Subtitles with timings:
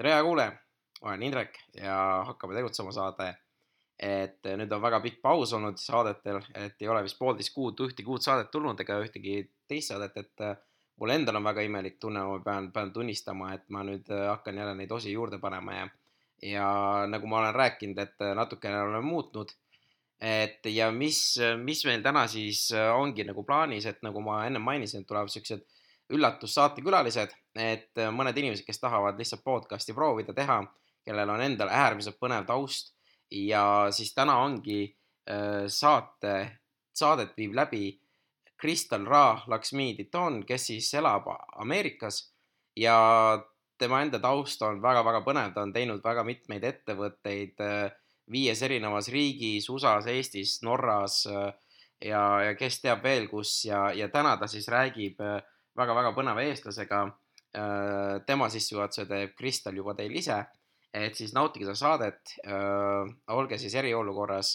[0.00, 0.52] tere, hea kuulaja,
[1.04, 1.94] olen Indrek ja
[2.24, 3.34] hakkame tegutsema saade.
[4.00, 8.08] et nüüd on väga pikk paus olnud saadetel, et ei ole vist poolteist kuud ühtegi
[8.08, 9.34] uut saadet tulnud ega ühtegi
[9.68, 10.54] teist saadet, et äh,
[10.96, 14.62] mul endal on väga imelik tunne, ma pean, pean tunnistama, et ma nüüd äh, hakkan
[14.62, 15.84] jälle neid osi juurde panema ja,
[16.48, 16.70] ja
[17.12, 19.52] nagu ma olen rääkinud, et natukene olen muutnud.
[20.20, 21.20] et ja mis,
[21.60, 25.68] mis meil täna siis ongi nagu plaanis, et nagu ma enne mainisin, et tulevad siuksed
[26.14, 30.60] üllatussaatekülalised, et äh, mõned inimesed, kes tahavad lihtsalt podcast'i proovida teha,
[31.06, 32.94] kellel on endal äärmiselt põnev taust
[33.30, 34.82] ja siis täna ongi
[35.30, 36.34] äh, saate,
[36.96, 37.94] saadet viib läbi
[38.60, 41.30] Kristal Ra Laksmi Titon, kes siis elab
[41.62, 42.26] Ameerikas
[42.76, 42.98] ja
[43.80, 47.88] tema enda taust on väga-väga põnev, ta on teinud väga mitmeid ettevõtteid äh,
[48.30, 51.24] viies erinevas riigis, USA-s, Eestis, Norras
[52.04, 55.40] ja, ja kes teab veel kus ja, ja täna ta siis räägib äh,
[55.80, 57.04] väga-väga põneva eestlasega.
[57.50, 60.36] Äh, tema sissejuhatuse teeb Kristal juba teil ise,
[60.94, 62.36] et siis nautige seda saadet.
[62.46, 64.52] Äh, olge siis eriolukorras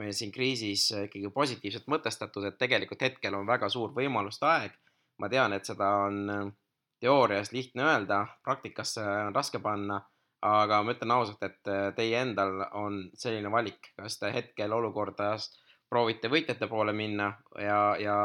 [0.00, 4.78] meil siin kriisis ikkagi positiivselt mõtestatud, et tegelikult hetkel on väga suur võimaluste aeg.
[5.20, 6.46] ma tean, et seda on äh,
[7.00, 9.98] teoorias lihtne öelda, praktikasse on raske panna,
[10.40, 15.50] aga ma ütlen ausalt, et teie endal on selline valik, kas te hetkel olukordas
[15.90, 18.16] proovite võitjate poole minna ja, ja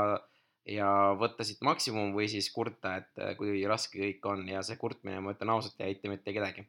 [0.65, 4.79] ja võtta siit maksimum või siis kurta, et äh, kui raske kõik on ja see
[4.81, 6.65] kurtmine, ma ütlen ausalt, ei aita mitte kedagi.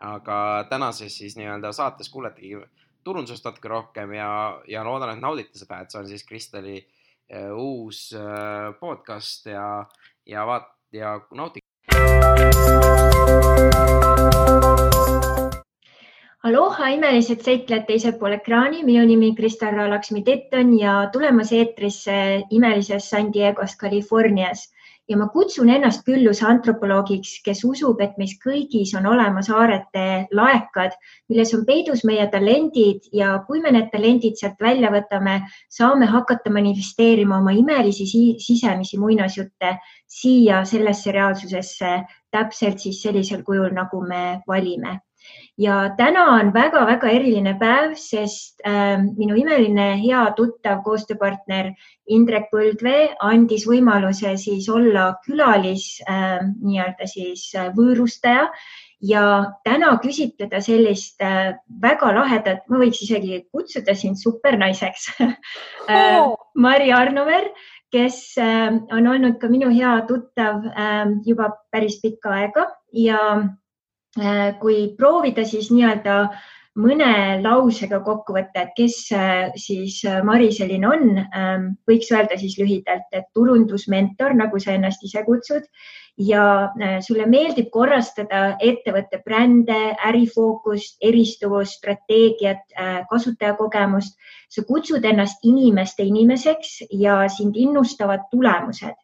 [0.00, 2.56] aga tänases siis nii-öelda saates kuuletegi
[3.04, 7.52] turundusest natuke rohkem ja, ja loodan, et naudite seda, et see on siis Kristeli uh,
[7.56, 9.84] uus uh, podcast ja,
[10.26, 11.66] ja vaat- ja nautige.
[16.48, 22.14] Aloha, imelised seiklejad teisel pool ekraani, minu nimi Kristal Laksmi Tetton ja tulemas eetrisse
[22.56, 24.62] imelisest San Diegost Californias.
[25.12, 30.06] Ja ma kutsun ennast külluse antropoloogiks, kes usub, et meis kõigis on olemas aarete
[30.40, 30.96] laekad,
[31.28, 33.12] milles on peidus meie talendid.
[33.12, 38.08] Ja kui me need talendid sealt välja võtame, saame hakata manifesteerima oma imelisi
[38.46, 39.76] sisemisi muinasjutte
[40.08, 41.94] siia sellesse reaalsusesse
[42.32, 45.02] täpselt siis sellisel kujul, nagu me valime
[45.60, 51.72] ja täna on väga-väga eriline päev, sest äh, minu imeline hea tuttav koostööpartner
[52.10, 58.48] Indrek Põldvee andis võimaluse siis olla külalis äh, nii-öelda siis äh, võõrustaja.
[59.00, 59.22] Ja
[59.64, 66.20] täna küsitleda sellist äh, väga lahedat, ma võiks isegi kutsuda sind supernaiseks äh,
[66.54, 67.48] Mari Arnover,
[67.92, 72.68] kes äh, on olnud ka minu hea tuttav äh, juba päris pikka aega.
[72.92, 73.20] Ja
[74.60, 76.14] kui proovida siis nii-öelda
[76.78, 82.38] mõne lausega kokku võtta, et kes äh, siis äh, Mari selline on, ähm, võiks öelda
[82.38, 85.66] siis lühidalt, et turundusmentor, nagu sa ennast ise kutsud
[86.20, 92.60] ja sulle meeldib korrastada ettevõtte brände, ärifookust, eristuvust, strateegiat,
[93.08, 94.18] kasutajakogemust.
[94.50, 98.98] sa kutsud ennast inimeste inimeseks ja sind innustavad tulemused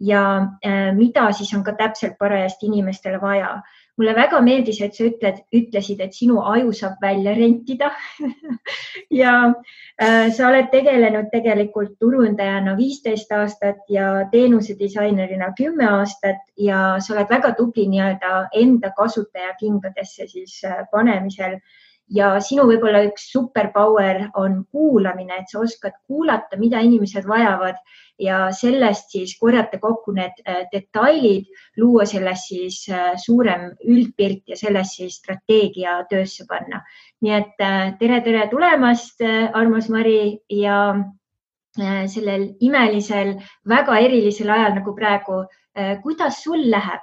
[0.00, 0.46] ja
[0.94, 3.60] mida siis on ka täpselt parajasti inimestele vaja
[3.98, 7.92] mulle väga meeldis, et sa ütled, ütlesid, et sinu aju saab välja rentida.
[9.14, 9.52] Ja
[10.00, 17.30] äh, sa oled tegelenud tegelikult turundajana viisteist aastat ja teenusedisainerina kümme aastat ja sa oled
[17.30, 21.58] väga tubli nii-öelda enda kasutaja kingadesse siis äh, panemisel
[22.12, 27.78] ja sinu võib-olla üks superpower on kuulamine, et sa oskad kuulata, mida inimesed vajavad
[28.20, 31.48] ja sellest siis korjata kokku need äh, detailid,
[31.80, 36.84] luua sellest siis äh, suurem üldpilt ja sellest siis strateegia töösse panna.
[37.24, 39.22] nii et äh, tere, tere tulemast,
[39.54, 40.94] armas Mari ja
[41.74, 43.32] sellel imelisel,
[43.66, 45.40] väga erilisel ajal nagu praegu.
[46.02, 47.02] kuidas sul läheb?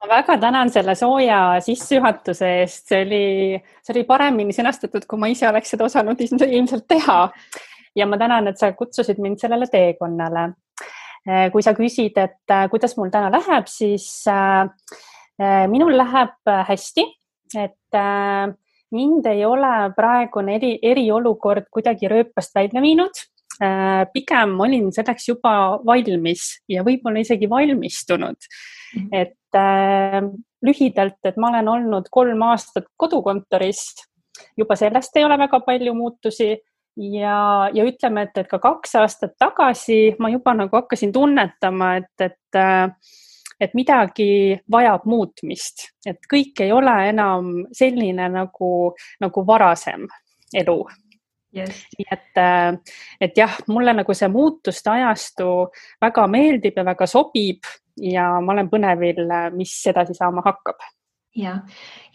[0.00, 3.24] Ma väga tänan selle sooja sissejuhatuse eest, see oli,
[3.82, 7.18] see oli paremini sõnastatud, kui ma ise oleks seda osanud ilmselt teha.
[7.96, 10.50] ja ma tänan, et sa kutsusid mind sellele teekonnale.
[11.26, 17.06] Eh, kui sa küsid, et eh, kuidas mul täna läheb, siis eh, minul läheb hästi,
[17.58, 17.98] et
[18.94, 23.24] mind ei ole praegune eri, eriolukord kuidagi rööpast välja viinud
[24.12, 25.52] pigem olin selleks juba
[25.86, 28.36] valmis ja võib-olla isegi valmistunud.
[29.12, 30.20] Et äh,
[30.62, 33.82] lühidalt, et ma olen olnud kolm aastat kodukontoris,
[34.56, 36.56] juba sellest ei ole väga palju muutusi.
[36.96, 42.24] Ja, ja ütleme, et, et ka kaks aastat tagasi ma juba nagu hakkasin tunnetama, et,
[42.24, 42.88] et äh,
[43.60, 48.70] et midagi vajab muutmist, et kõik ei ole enam selline nagu,
[49.22, 50.06] nagu varasem
[50.56, 50.78] elu.
[51.56, 52.76] Nii et, äh,
[53.20, 55.46] et jah, mulle nagu see muutuste ajastu
[56.04, 57.64] väga meeldib ja väga sobib
[57.96, 59.24] ja ma olen põnevil,
[59.56, 60.80] mis edasi saama hakkab.
[61.36, 61.58] Ja,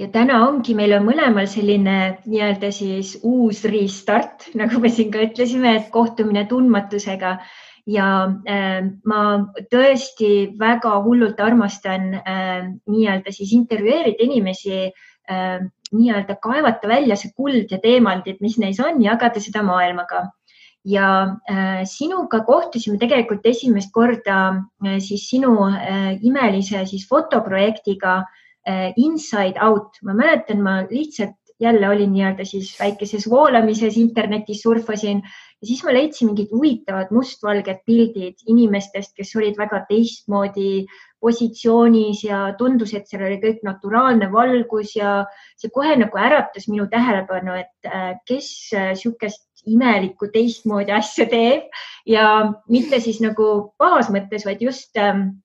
[0.02, 5.22] ja täna ongi, meil on mõlemal selline nii-öelda siis uus restart, nagu me siin ka
[5.28, 7.36] ütlesime, et kohtumine tundmatusega.
[7.90, 8.08] Ja
[8.50, 9.22] äh, ma
[9.74, 17.74] tõesti väga hullult armastan äh, nii-öelda siis intervjueerida inimesi äh,, nii-öelda kaevata välja see kuld
[17.74, 20.28] ja teemantid, mis neis on, jagada seda maailmaga
[20.86, 24.38] ja äh, sinuga kohtusime tegelikult esimest korda
[24.86, 28.22] äh, siis sinu äh, imelise siis fotoprojektiga
[29.02, 35.66] inside out, ma mäletan, ma lihtsalt jälle olin nii-öelda siis väikeses voolamises, internetis surfasin ja
[35.66, 40.86] siis ma leidsin mingid huvitavad mustvalged pildid inimestest, kes olid väga teistmoodi
[41.26, 45.24] positsioonis ja tundus, et seal oli kõik naturaalne valgus ja
[45.58, 47.92] see kohe nagu äratas minu tähelepanu, et
[48.30, 51.70] kes niisugust imelikku teistmoodi asja teeb
[52.10, 52.26] ja
[52.70, 55.42] mitte siis nagu pahas mõttes, vaid just ähm,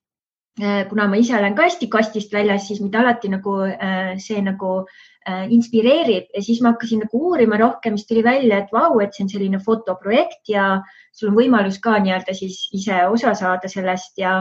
[0.57, 4.41] Äh, kuna ma ise olen ka hästi kastist väljas, siis mind alati nagu äh, see
[4.41, 4.87] nagu
[5.29, 9.13] äh, inspireerib ja siis ma hakkasin nagu uurima rohkem, siis tuli välja, et vau, et
[9.13, 10.79] see on selline fotoprojekt ja
[11.13, 14.39] sul on võimalus ka nii-öelda siis ise osa saada sellest ja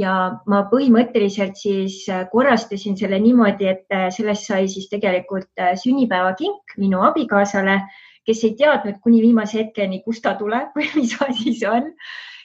[0.00, 0.14] ja
[0.48, 7.82] ma põhimõtteliselt siis korrastasin selle niimoodi, et sellest sai siis tegelikult sünnipäevakink minu abikaasale,
[8.26, 11.90] kes ei teadnud kuni viimase hetkeni, kust ta tuleb või mis asi see on.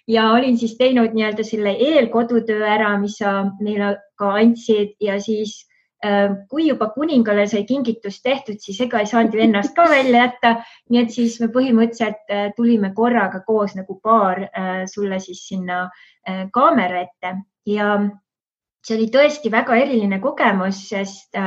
[0.08, 4.94] Ja olin siis teinud nii-öelda selle eelkodutöö ära, mis sa meile ka andsid.
[5.02, 5.56] Ja siis
[6.06, 10.28] äh, kui juba kuningale sai kingitus tehtud, siis ega ei saanud ju ennast ka välja
[10.28, 10.54] jätta.
[10.94, 15.88] nii et siis me põhimõtteliselt äh, tulime korraga koos nagu paar äh, sulle siis sinna
[16.54, 17.36] kaamera ette.
[17.70, 18.00] Ja
[18.86, 21.38] see oli tõesti väga eriline kogemus, sest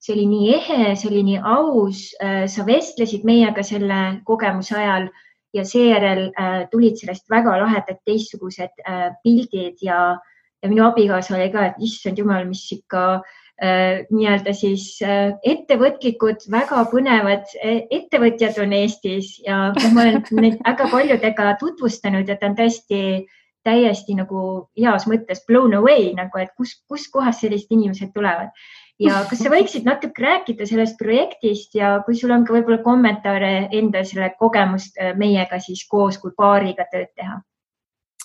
[0.00, 2.10] see oli nii ehe, see oli nii aus.
[2.52, 5.08] sa vestlesid meiega selle kogemuse ajal
[5.56, 10.18] ja seejärel äh, tulid sellest väga lahedad teistsugused äh, pildid ja,
[10.62, 13.04] ja minu abikaasa oli ka, et issand jumal, mis ikka
[13.62, 20.60] äh, nii-öelda siis äh, ettevõtlikud, väga põnevad äh, ettevõtjad on Eestis ja ma olen neid
[20.64, 23.02] väga paljudega tutvustanud ja ta on tõesti
[23.66, 24.40] täiesti nagu
[24.78, 28.52] heas mõttes blown away nagu, et kus, kuskohast sellised inimesed tulevad
[29.02, 33.52] ja kas sa võiksid natuke rääkida sellest projektist ja kui sul on ka võib-olla kommentaare
[33.76, 37.40] enda selle kogemust äh, meiega siis koos kui paariga tööd teha?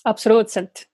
[0.06, 0.88] absoluutselt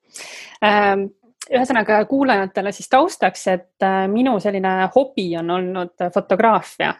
[0.64, 1.08] ähm,
[1.54, 6.92] ühesõnaga kuulajatele siis taustaks, et äh, minu selline hobi on olnud fotograafia.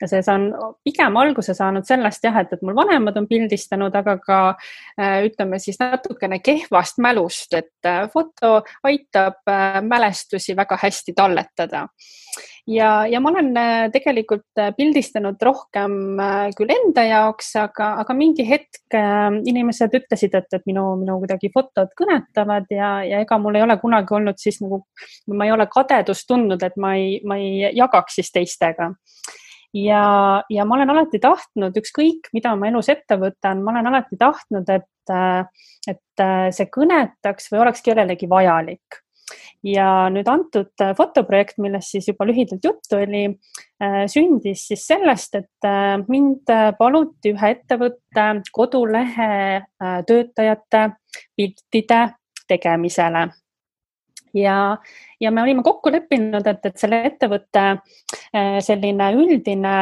[0.00, 0.48] Ja see on
[0.84, 5.60] pigem alguse saanud sellest jah, et, et mul vanemad on pildistanud, aga ka äh, ütleme
[5.62, 9.42] siis natukene kehvast mälust, et äh, foto aitab
[9.86, 11.86] mälestusi väga hästi talletada
[12.66, 18.16] ja, ja ma olen äh, tegelikult äh, pildistanud rohkem äh, küll enda jaoks, aga, aga
[18.16, 23.58] mingi hetk inimesed ütlesid, et, et minu, minu kuidagi fotod kõnetavad ja, ja ega mul
[23.58, 24.84] ei ole kunagi olnud siis nagu,
[25.32, 28.92] ma ei ole kadedust tundnud, et ma ei, ma ei jagaks siis teistega.
[29.76, 30.04] Ja,
[30.48, 34.70] ja ma olen alati tahtnud, ükskõik mida ma elus ette võtan, ma olen alati tahtnud,
[34.72, 35.16] et,
[35.90, 36.24] et
[36.56, 39.02] see kõnetaks või oleks kellelegi vajalik
[39.66, 43.24] ja nüüd antud äh, fotoprojekt, millest siis juba lühidalt juttu oli,
[43.82, 49.64] äh, sündis siis sellest, et äh, mind paluti ühe ettevõtte kodulehe
[50.06, 50.84] töötajate
[51.36, 52.02] piltide
[52.48, 53.26] tegemisele.
[54.36, 54.76] Ja,
[55.20, 57.62] ja me olime kokku leppinud, et, et selle ettevõtte
[58.60, 59.76] selline üldine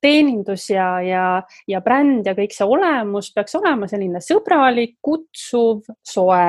[0.00, 1.24] teenindus ja, ja,
[1.68, 6.44] ja bränd ja kõik see olemus peaks olema selline sõbralik, kutsuv, soe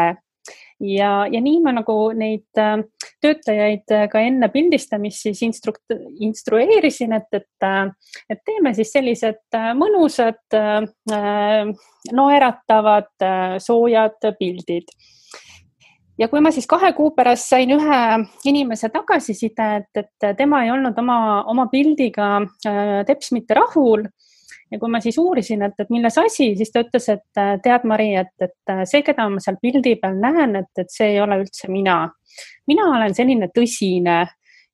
[0.84, 2.84] ja, ja nii ma nagu neid äh,
[3.24, 5.76] töötajaid äh, ka enne pildistamist siis instru-,
[6.28, 7.88] instrueerisin, et, et, äh,
[8.30, 10.42] et teeme siis sellised mõnusad,
[12.14, 13.12] naeratavad,
[13.64, 14.92] soojad pildid.
[16.20, 18.02] Ja kui ma siis kahe kuu pärast sain ühe
[18.50, 21.18] inimese tagasiside, et, et tema ei olnud oma,
[21.50, 22.36] oma pildiga
[23.08, 24.06] teps mitte rahul
[24.74, 28.14] ja kui ma siis uurisin, et, et milles asi, siis ta ütles, et tead, Mari,
[28.24, 31.70] et, et see, keda ma seal pildi peal näen, et, et see ei ole üldse
[31.72, 31.98] mina.
[32.68, 34.24] mina olen selline tõsine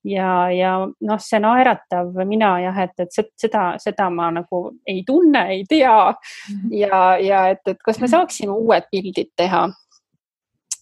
[0.08, 5.44] ja, ja noh, see naeratav mina jah, et, et seda, seda ma nagu ei tunne,
[5.58, 6.74] ei tea mhm.
[6.80, 9.68] ja, ja et, et kas me saaksime uued pildid teha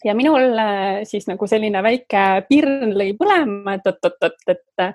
[0.05, 4.91] ja minul äh, siis nagu selline väike pirn lõi põlema, et oot-oot-oot, et,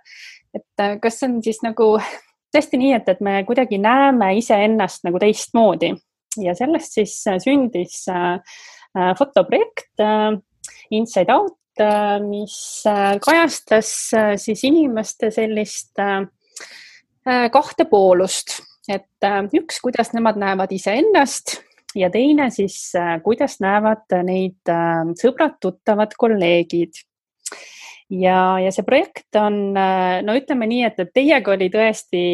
[0.55, 1.97] et kas see on siis nagu
[2.53, 5.93] tõesti nii, et, et me kuidagi näeme iseennast nagu teistmoodi.
[6.41, 8.39] Ja sellest siis äh, sündis äh,
[8.97, 10.01] äh, fotoprojekt
[10.91, 11.59] Inside Out
[12.21, 12.85] mis
[13.25, 13.91] kajastas
[14.37, 16.19] siis inimeste sellist äh,
[17.25, 18.59] äh kahte poolust,
[18.93, 19.25] et
[19.57, 21.55] üks, kuidas nemad näevad iseennast
[21.97, 22.93] ja teine siis
[23.25, 24.73] kuidas näevad neid
[25.17, 27.01] sõbrad, tuttavad, kolleegid
[28.13, 32.25] ja, ja see projekt on, no ütleme nii, et, et teiega oli tõesti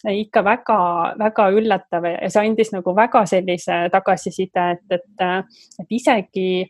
[0.00, 5.50] ikka väga-väga üllatav ja see andis nagu väga sellise tagasiside, et, et,
[5.82, 6.64] et isegi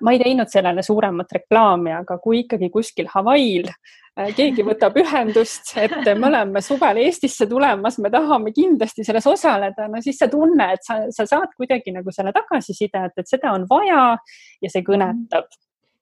[0.00, 3.68] ma ei teinud sellele suuremat reklaami, aga kui ikkagi kuskil Hawaii'l
[4.36, 10.02] keegi võtab ühendust, et me oleme suvel Eestisse tulemas, me tahame kindlasti selles osaleda, no
[10.04, 14.04] siis sa tunne, et sa, sa saad kuidagi nagu selle tagasiside, et, seda on vaja
[14.60, 15.48] ja see kõnetab.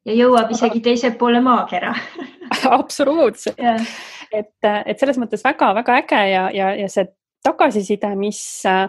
[0.08, 1.92] Ja jõuab isegi teise poole maakera.
[2.80, 3.60] Absoluutselt.
[3.60, 3.84] Yeah
[4.32, 7.08] et, et selles mõttes väga-väga äge ja, ja, ja see
[7.44, 8.88] tagasiside, mis äh,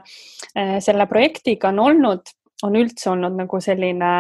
[0.84, 2.32] selle projektiga on olnud,
[2.66, 4.14] on üldse olnud nagu selline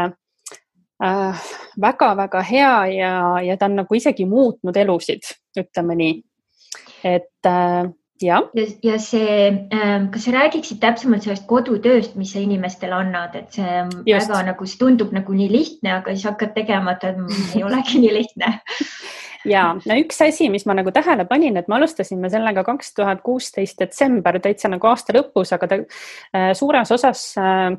[0.99, 3.13] väga-väga äh, hea ja,
[3.43, 6.19] ja ta on nagu isegi muutnud elusid, ütleme nii.
[7.07, 7.87] et äh,
[8.21, 13.35] ja, ja, ja see, ähm, kas sa räägiksid täpsemalt sellest kodutööst, mis sa inimestele annad,
[13.39, 14.29] et see Just.
[14.29, 17.07] väga nagu, see tundub nagu nii lihtne, aga siis hakkad tegema, et
[17.55, 18.57] ei olegi nii lihtne
[19.47, 23.21] ja no üks asi, mis ma nagu tähele panin, et me alustasime sellega kaks tuhat
[23.23, 27.77] kuusteist detsember täitsa nagu aasta lõpus, aga ta äh, suures osas äh,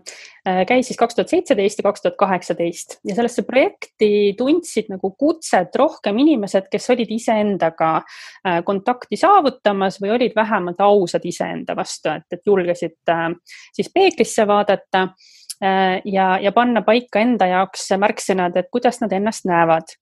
[0.49, 2.99] äh, käis siis kaks tuhat seitseteist ja kaks tuhat kaheksateist.
[3.09, 10.15] Ja sellesse projekti tundsid nagu kutset rohkem inimesed, kes olid iseendaga äh, kontakti saavutamas või
[10.17, 13.29] olid vähemalt ausad iseenda vastu, et, et julgesid äh,
[13.77, 15.09] siis peeglisse vaadata
[15.61, 20.00] äh, ja, ja panna paika enda jaoks märksõnad, et kuidas nad ennast näevad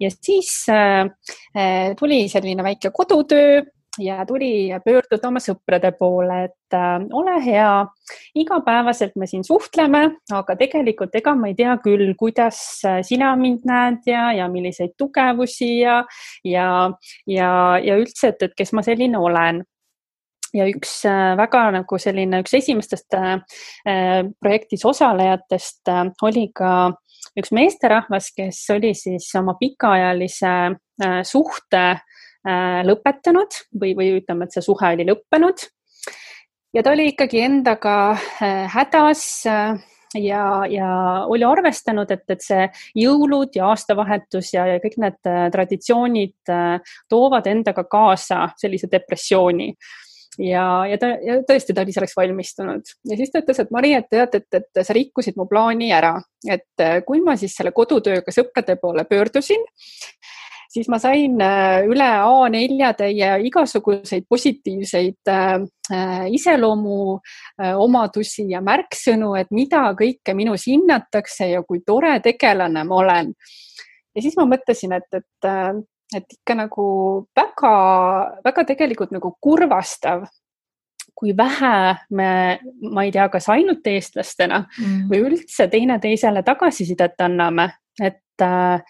[0.00, 1.06] ja siis äh,
[1.56, 3.62] äh, tuli selline väike kodutöö
[3.98, 7.72] ja tuli pöörduda oma sõprade poole, et äh, ole hea,
[8.38, 13.66] igapäevaselt me siin suhtleme, aga tegelikult ega ma ei tea küll, kuidas äh, sina mind
[13.68, 16.00] näed ja, ja milliseid tugevusi ja,
[16.44, 16.70] ja,
[17.26, 17.50] ja,
[17.82, 19.64] ja üldse, et, et kes ma selline olen.
[20.50, 23.36] Ja üks äh, väga nagu selline, üks esimestest äh,
[24.42, 26.72] projektis osalejatest äh, oli ka
[27.40, 34.56] üks meesterahvas, kes oli siis oma pikaajalise äh, suhte äh, lõpetanud või, või ütleme, et
[34.56, 35.66] see suhe oli lõppenud.
[36.74, 40.90] ja ta oli ikkagi endaga äh, hädas ja, ja
[41.30, 42.68] oli arvestanud, et, et see
[42.98, 45.18] jõulud ja aastavahetus ja, ja kõik need
[45.54, 46.54] traditsioonid
[47.08, 49.72] toovad endaga kaasa sellise depressiooni
[50.40, 53.94] ja, ja ta ja tõesti, ta oli selleks valmistunud ja siis ta ütles, et Mari,
[53.98, 56.16] et tead, et, et sa rikkusid mu plaani ära,
[56.48, 59.64] et äh, kui ma siis selle kodutööga sõprade poole pöördusin,
[60.70, 65.54] siis ma sain äh, üle A4 täie igasuguseid positiivseid äh,
[65.92, 72.84] äh, iseloomu äh, omadusi ja märksõnu, et mida kõike minus hinnatakse ja kui tore tegelane
[72.86, 73.34] ma olen.
[74.14, 75.50] ja siis ma mõtlesin, et, et
[76.16, 76.86] et ikka nagu
[77.36, 80.24] väga-väga tegelikult nagu kurvastav,
[81.14, 81.74] kui vähe
[82.16, 82.30] me,
[82.90, 85.04] ma ei tea, kas ainult eestlastena mm.
[85.10, 87.68] või üldse teineteisele tagasisidet anname,
[88.00, 88.80] et äh,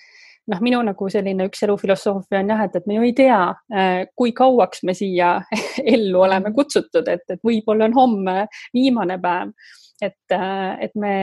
[0.50, 3.40] noh, minu nagu selline üks elufilosoofia on jah, et, et me ju ei tea,
[3.74, 5.36] äh, kui kauaks me siia
[5.94, 8.36] ellu oleme kutsutud, et, et võib-olla on homme
[8.76, 9.52] viimane päev.
[10.00, 11.16] et, äh, et me,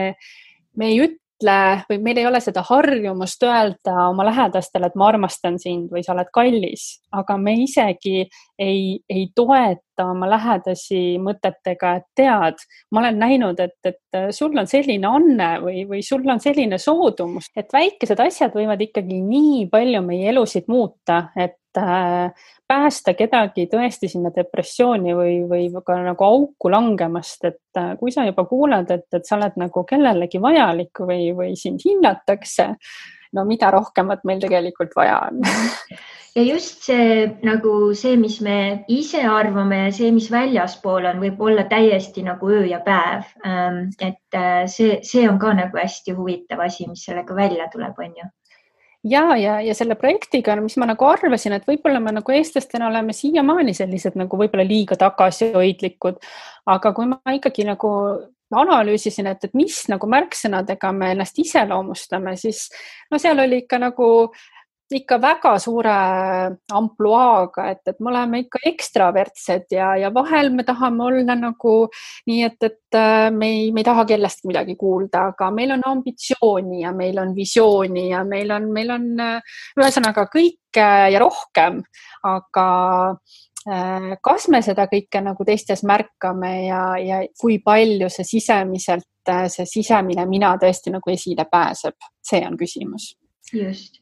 [0.76, 5.08] me ei ütle ütle või meil ei ole seda harjumust öelda oma lähedastele, et ma
[5.08, 8.28] armastan sind või sa oled kallis, aga me isegi
[8.58, 12.58] ei, ei toeta oma lähedasi mõtetega, et tead,
[12.92, 17.50] ma olen näinud, et, et sul on selline anne või, või sul on selline soodumus,
[17.56, 24.10] et väikesed asjad võivad ikkagi nii palju meie elusid muuta, et äh, päästa kedagi tõesti
[24.12, 29.06] sinna depressiooni või, või ka nagu auku langemast, et äh, kui sa juba kuuled, et,
[29.14, 32.74] et sa oled nagu kellelegi vajalik või, või sind hinnatakse,
[33.32, 35.42] no mida rohkemat meil tegelikult vaja on
[36.38, 41.40] ja just see nagu see, mis me ise arvame ja see, mis väljaspool on, võib
[41.42, 43.26] olla täiesti nagu öö ja päev.
[43.46, 47.98] Ähm, et äh, see, see on ka nagu hästi huvitav asi, mis sellega välja tuleb,
[47.98, 48.28] on ju
[49.04, 53.14] ja, ja, ja selle projektiga, mis ma nagu arvasin, et võib-olla me nagu eestlastena oleme
[53.16, 56.18] siiamaani sellised nagu võib-olla liiga tagasihoidlikud,
[56.74, 57.92] aga kui ma ikkagi nagu
[58.58, 62.68] analüüsisin, et, et mis nagu märksõnadega me ennast iseloomustame, siis
[63.12, 64.08] no seal oli ikka nagu
[64.96, 65.94] ikka väga suure
[66.72, 71.74] ampluaaga, et, et me oleme ikka ekstravertsed ja, ja vahel me tahame olla nagu
[72.28, 75.84] nii, et, et äh, me ei, me ei taha kellestki midagi kuulda, aga meil on
[75.92, 81.82] ambitsiooni ja meil on visiooni ja meil on, meil on äh, ühesõnaga kõike ja rohkem,
[82.28, 82.66] aga
[83.68, 89.08] äh, kas me seda kõike nagu teistes märkame ja, ja kui palju see sisemiselt,
[89.52, 93.12] see sisemine mina tõesti nagu esile pääseb, see on küsimus.
[93.52, 93.98] just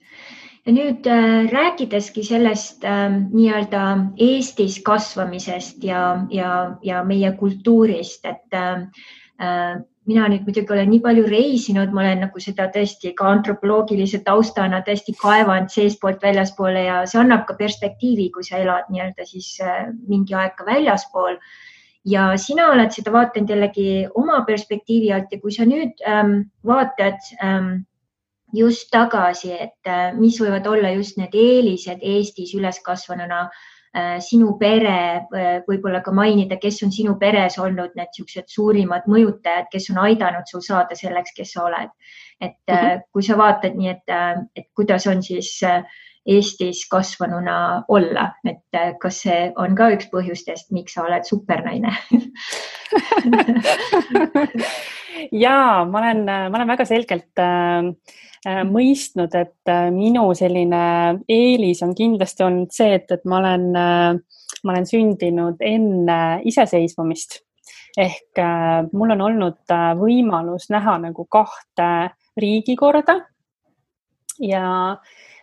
[0.66, 3.82] ja nüüd äh, rääkideski sellest äh, nii-öelda
[4.18, 8.88] Eestis kasvamisest ja, ja, ja meie kultuurist, et äh,
[9.40, 14.20] äh mina nüüd muidugi olen nii palju reisinud, ma olen nagu seda tõesti ka antropoloogilise
[14.22, 19.48] taustana tõesti kaevanud seestpoolt väljaspoole ja see annab ka perspektiivi, kui sa elad nii-öelda siis
[20.06, 21.40] mingi aeg ka väljaspool.
[22.06, 27.18] ja sina oled seda vaadanud jällegi oma perspektiivi alt ja kui sa nüüd ähm, vaatad
[27.42, 27.82] ähm,
[28.52, 35.26] just tagasi, et äh, mis võivad olla just need eelised Eestis üleskasvanuna äh, sinu pere,
[35.34, 40.02] äh, võib-olla ka mainida, kes on sinu peres olnud need niisugused suurimad mõjutajad, kes on
[40.06, 41.90] aidanud sul saada selleks, kes sa oled.
[42.40, 43.00] et mm -hmm.
[43.12, 44.08] kui sa vaatad nii, et,
[44.56, 45.60] et kuidas on siis
[46.26, 51.96] Eestis kasvanuna olla, et kas see on ka üks põhjustest, miks sa oled supernaine
[55.32, 57.92] ja ma olen, ma olen väga selgelt äh,
[58.46, 60.78] Äh, mõistnud, et äh, minu selline
[61.26, 67.40] eelis on kindlasti olnud see, et, et ma olen, äh, ma olen sündinud enne iseseisvumist.
[67.96, 68.38] Ehk
[68.92, 71.86] mul on olnud võimalus näha nagu kahte
[72.36, 73.14] riigikorda.
[74.44, 74.66] Ja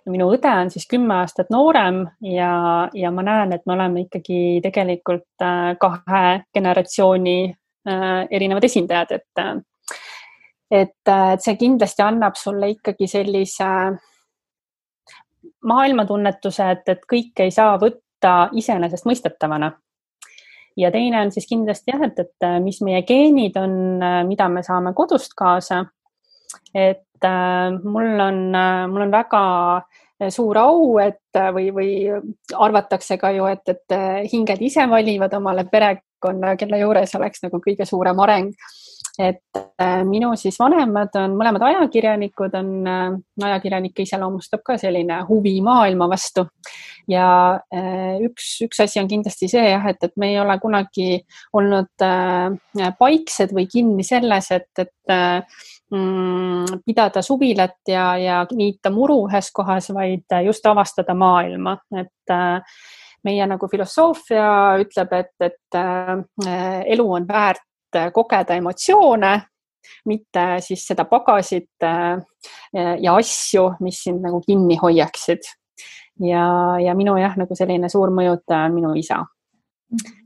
[0.05, 2.51] minu õde on siis kümme aastat noorem ja,
[2.93, 5.47] ja ma näen, et me oleme ikkagi tegelikult
[5.81, 9.63] kahe generatsiooni erinevad esindajad, et
[10.73, 13.69] et, äh, et see kindlasti annab sulle ikkagi sellise
[15.69, 19.71] maailmatunnetuse, et, et kõike ei saa võtta iseenesestmõistetavana.
[20.77, 24.49] ja teine on siis kindlasti jah, et, et äh, mis meie geenid on, äh, mida
[24.49, 25.85] me saame kodust kaasa.
[26.73, 28.39] et äh, mul on,
[28.89, 29.43] mul on väga
[30.31, 31.93] suur au, et või, või
[32.55, 33.95] arvatakse ka ju, et, et
[34.31, 35.65] hinged ise valivad omale
[36.23, 38.53] perekonna, kelle juures oleks nagu kõige suurem areng
[39.19, 43.03] et äh, minu siis vanemad on mõlemad ajakirjanikud, on, äh,
[43.45, 46.47] ajakirjanikke iseloomustab ka selline huvi maailma vastu.
[47.07, 51.19] ja äh, üks, üks asi on kindlasti see jah, et, et me ei ole kunagi
[51.53, 52.05] olnud
[52.97, 55.13] paiksed või kinni selles, et, et
[55.93, 62.33] mm, pidada suvilat ja, ja niita muru ühes kohas, vaid just avastada maailma, et
[63.23, 64.47] meie nagu filosoofia
[64.83, 65.77] ütleb, et, et
[66.93, 69.33] elu on väärt et kogeda emotsioone,
[70.09, 72.17] mitte siis seda pagasit äh,
[72.73, 75.43] ja asju, mis sind nagu kinni hoiaksid.
[76.23, 76.45] ja,
[76.79, 79.23] ja minu jah, nagu selline suur mõjutaja on minu isa.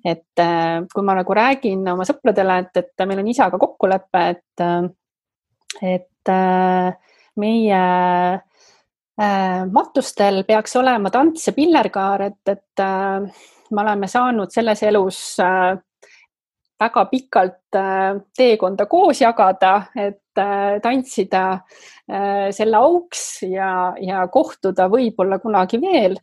[0.05, 4.63] et äh, kui ma nagu räägin oma sõpradele, et, et meil on isaga kokkulepe, et,
[4.63, 6.35] äh, et
[7.37, 7.81] meie
[9.73, 12.83] matustel peaks olema tants ja pillerkaar, et, et
[13.71, 15.21] me oleme saanud selles elus
[16.79, 24.87] väga pikalt äh, teekonda koos jagada, et äh, tantsida äh, selle auks ja, ja kohtuda
[24.91, 26.17] võib-olla kunagi veel.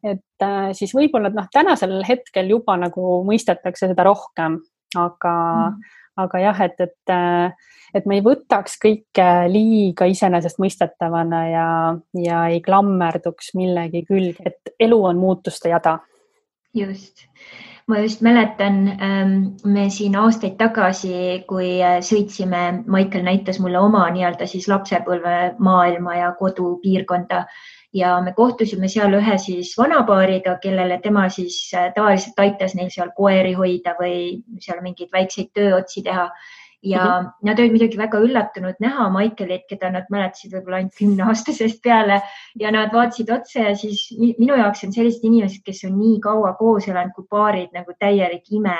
[0.00, 4.54] et siis võib-olla noh, tänasel hetkel juba nagu mõistetakse seda rohkem,
[4.96, 7.14] aga mm., aga jah, et, et,
[7.94, 11.66] et me ei võtaks kõike liiga iseenesestmõistetavana ja,
[12.18, 15.98] ja ei klammerduks millegi külge, et elu on muutuste jada.
[16.74, 17.26] just
[17.90, 19.32] ma just mäletan, ähm,
[19.64, 26.14] me siin aastaid tagasi, kui äh, sõitsime, Maicel näitas mulle oma nii-öelda siis lapsepõlve maailma
[26.20, 27.44] ja kodupiirkonda
[27.92, 33.10] ja me kohtusime seal ühe siis vanapaariga, kellele tema siis äh, tavaliselt aitas neil seal
[33.16, 34.16] koeri hoida või
[34.62, 36.30] seal mingeid väikseid tööotsi teha
[36.82, 37.32] ja mm -hmm.
[37.42, 42.22] nad olid muidugi väga üllatunud näha Maikelit, keda nad mäletasid võib-olla ainult kümneaastasest peale
[42.60, 46.54] ja nad vaatasid otsa ja siis minu jaoks on sellised inimesed, kes on nii kaua
[46.54, 48.76] koos elanud kui paarid nagu täielik ime.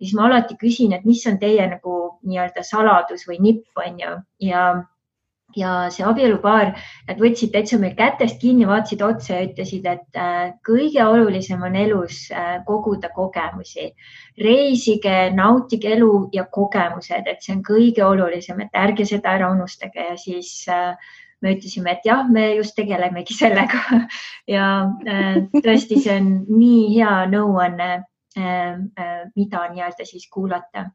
[0.00, 4.00] ja siis ma alati küsin, et mis on teie nagu nii-öelda saladus või nipp on
[4.00, 4.84] ju ja
[5.56, 6.72] ja see abielupaar,
[7.08, 11.76] nad võtsid täitsa meil kätest kinni, vaatasid otsa ja ütlesid, et äh, kõige olulisem on
[11.78, 13.92] elus äh, koguda kogemusi.
[14.38, 20.06] reisige, nautige elu ja kogemused, et see on kõige olulisem, et ärge seda ära unustage.
[20.10, 20.94] Ja siis äh,
[21.42, 23.82] me ütlesime, et jah, me just tegelemegi sellega.
[24.50, 24.88] Ja
[25.52, 27.90] tõesti, see on nii hea nõuanne,
[28.34, 30.88] mida nii-öelda siis kuulata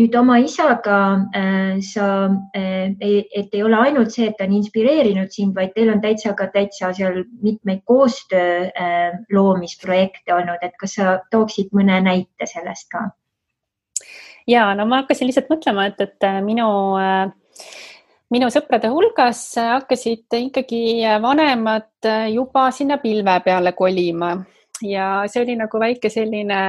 [0.00, 0.98] nüüd oma isaga
[1.36, 2.06] äh, sa
[2.56, 6.34] äh,, et ei ole ainult see, et ta on inspireerinud sind, vaid teil on täitsa
[6.38, 12.90] ka täitsa seal mitmeid koostöö äh, loomisprojekte olnud, et kas sa tooksid mõne näite sellest
[12.90, 13.06] ka?
[14.50, 17.28] ja no ma hakkasin lihtsalt mõtlema, et, et äh, minu äh,
[18.34, 24.32] minu sõprade hulgas hakkasid ikkagi vanemad juba sinna pilve peale kolima
[24.84, 26.60] ja see oli nagu väike selline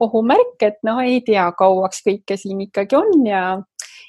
[0.00, 3.42] ohumärk, et noh, ei tea, kauaks kõike siin ikkagi on ja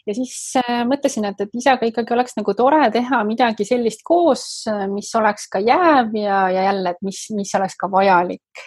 [0.08, 4.44] ja siis äh, mõtlesin, et, et isaga ikkagi oleks nagu tore teha midagi sellist koos,
[4.92, 8.64] mis oleks ka jääv ja, ja jälle, et mis, mis oleks ka vajalik.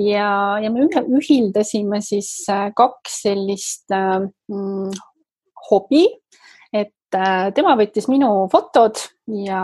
[0.00, 4.94] ja, ja me ühildasime siis äh, kaks sellist äh, mm,
[5.70, 6.06] hobi,
[6.74, 6.92] et
[7.54, 8.98] tema võttis minu fotod
[9.46, 9.62] ja,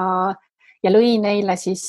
[0.82, 1.82] ja lõi neile siis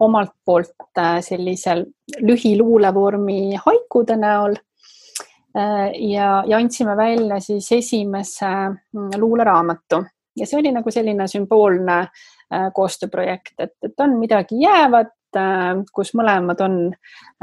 [0.00, 1.84] omalt poolt sellisel
[2.22, 4.56] lühiluulevormi haikude näol.
[5.56, 10.02] Ja, ja andsime välja siis esimese mm, luuleraamatu
[10.36, 16.12] ja see oli nagu selline sümboolne äh, koostööprojekt, et, et on midagi jäävat, äh, kus
[16.18, 16.78] mõlemad on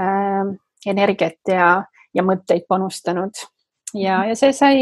[0.02, 0.54] äh,
[0.90, 1.74] energiat ja,
[2.14, 3.46] ja mõtteid panustanud
[3.94, 4.78] ja, ja see sai,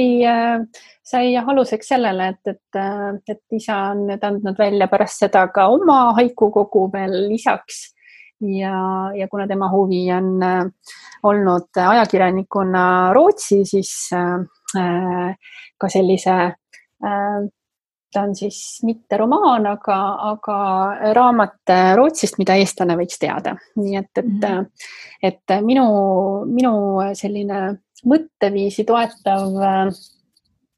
[1.04, 2.82] sai aluseks sellele, et, et,
[3.36, 7.84] et isa on nüüd andnud välja pärast seda ka oma haikukogu veel lisaks
[8.42, 8.76] ja,
[9.16, 10.42] ja kuna tema huvi on
[11.24, 15.36] olnud ajakirjanikuna Rootsi, siis äh,
[15.78, 17.42] ka sellise äh,
[18.12, 19.98] ta on siis mitte romaan, aga,
[20.32, 20.58] aga
[21.16, 23.56] raamat Rootsist, mida eestlane võiks teada.
[23.80, 24.66] nii et, et mm, -hmm.
[25.24, 25.86] et minu,
[26.46, 26.74] minu
[27.16, 27.62] selline
[28.08, 29.46] mõtteviisi toetav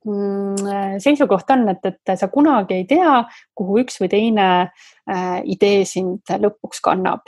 [0.06, 3.24] mm, seisukoht on, et, et sa kunagi ei tea,
[3.56, 7.28] kuhu üks või teine äh, idee sind lõpuks kannab.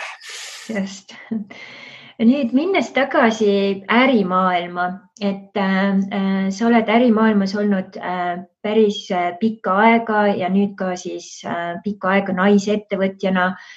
[0.69, 1.15] just
[2.23, 4.85] nüüd minnes tagasi ärimaailma,
[5.19, 11.41] et äh, sa oled ärimaailmas olnud äh, päris äh, pikka aega ja nüüd ka siis
[11.47, 13.73] äh, pikka aega naisettevõtjana äh,.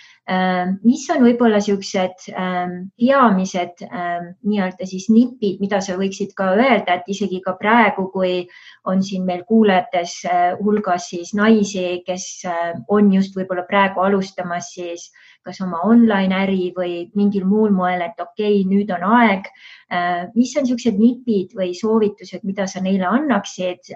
[0.84, 6.98] Mis on võib-olla niisugused äh, peamised äh, nii-öelda siis nipid, mida sa võiksid ka öelda,
[6.98, 8.42] et isegi ka praegu, kui
[8.84, 14.68] on siin meil kuulajates äh, hulgas siis naisi, kes äh, on just võib-olla praegu alustamas
[14.76, 15.08] siis
[15.48, 19.48] kas oma online äri või mingil muul moel, et okei okay,, nüüd on aeg.
[19.88, 23.94] Äh, mis on niisugused nipid või soovitused, mida sa neile annaksid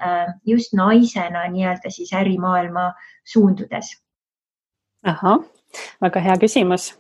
[0.48, 2.94] just naisena nii-öelda siis ärimaailma
[3.28, 3.98] suundudes?
[5.02, 5.42] ahah,
[6.02, 6.92] väga hea küsimus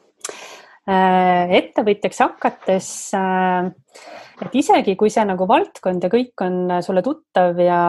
[0.88, 2.90] äh, ettevõtjaks hakates,
[4.42, 7.82] et isegi kui see nagu valdkond ja kõik on sulle tuttav ja,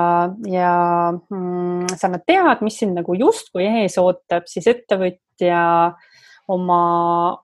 [0.50, 0.74] ja
[1.12, 5.64] mm, sa nad tead, mis sind nagu justkui ees ootab, siis ettevõtja
[6.48, 6.84] oma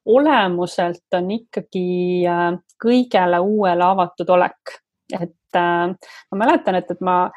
[0.05, 4.79] olemuselt on ikkagi äh, kõigele uuele avatud olek.
[5.13, 5.87] et äh,
[6.31, 7.29] ma mäletan, et, et ma,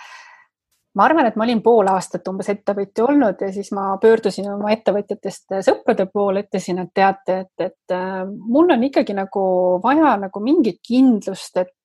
[0.98, 4.72] ma arvan, et ma olin pool aastat umbes ettevõtja olnud ja siis ma pöördusin oma
[4.74, 9.44] ettevõtjatest sõprade poole, ütlesin, et teate, et, et äh, mul on ikkagi nagu
[9.84, 11.76] vaja nagu mingit kindlust, et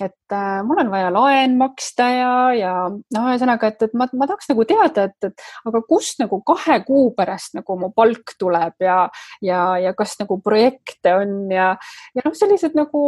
[0.00, 4.26] et äh, mul on vaja laen maksta ja, ja noh, ühesõnaga, et, et ma, ma
[4.26, 8.82] tahaks nagu teada, et, et aga kust nagu kahe kuu pärast nagu mu palk tuleb
[8.82, 8.96] ja,
[9.44, 11.74] ja, ja kas nagu projekte on ja,
[12.16, 13.04] ja noh, sellised nagu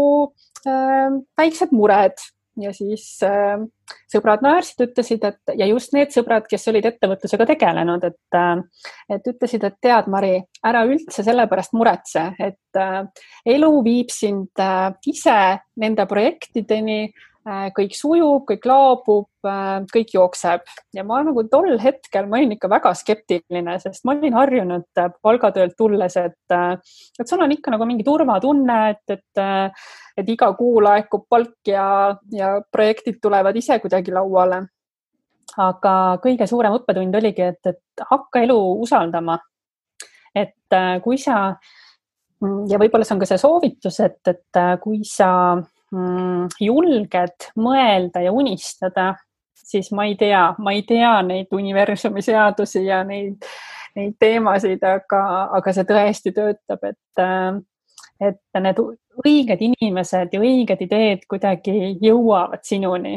[0.68, 2.20] äh, väiksed mured
[2.60, 3.58] ja siis äh,
[4.10, 8.86] sõbrad naersid, ütlesid, et ja just need sõbrad, kes olid ettevõtlusega tegelenud, et äh,,
[9.16, 13.02] et ütlesid, et tead, Mari, ära üldse selle pärast muretse, et äh,
[13.56, 15.38] elu viib sind äh, ise
[15.80, 20.64] nende projektideni Äh, kõik sujub, kõik laabub, äh, kõik jookseb
[20.96, 25.10] ja ma nagu tol hetkel ma olin ikka väga skeptiline, sest ma olin harjunud äh,
[25.22, 26.54] palgatöölt tulles, et,
[27.20, 29.72] et sul on ikka nagu mingi turvatunne, et, et,
[30.16, 34.64] et iga kuu laekub palk ja, ja projektid tulevad ise kuidagi lauale.
[35.60, 39.38] aga kõige suurem õppetund oligi, et, et hakka elu usaldama.
[40.34, 41.54] et kui sa
[42.68, 45.60] ja võib-olla see on ka see soovitus, et, et kui sa
[45.92, 49.12] julged mõelda ja unistada,
[49.54, 53.44] siis ma ei tea, ma ei tea neid universumi seadusi ja neid,
[53.96, 55.22] neid teemasid, aga,
[55.58, 57.22] aga see tõesti töötab, et,
[58.20, 58.82] et need
[59.24, 63.16] õiged inimesed ja õiged ideed kuidagi jõuavad sinuni.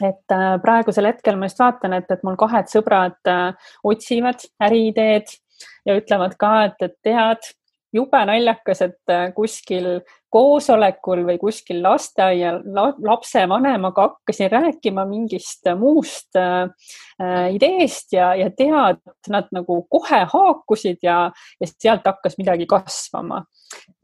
[0.00, 5.34] Et äh, praegusel hetkel ma just vaatan, et, et mul kahed sõbrad äh, otsivad äriideed
[5.84, 7.50] ja ütlevad ka, et, et tead,
[7.92, 10.00] jube naljakas, et äh, kuskil
[10.30, 12.52] koosolekul või kuskil lasteaia
[13.02, 16.70] lapsevanemaga hakkasin rääkima mingist muust äh,
[17.54, 21.18] ideest ja, ja tead, nad nagu kohe haakusid ja,
[21.60, 23.44] ja sealt hakkas midagi kasvama.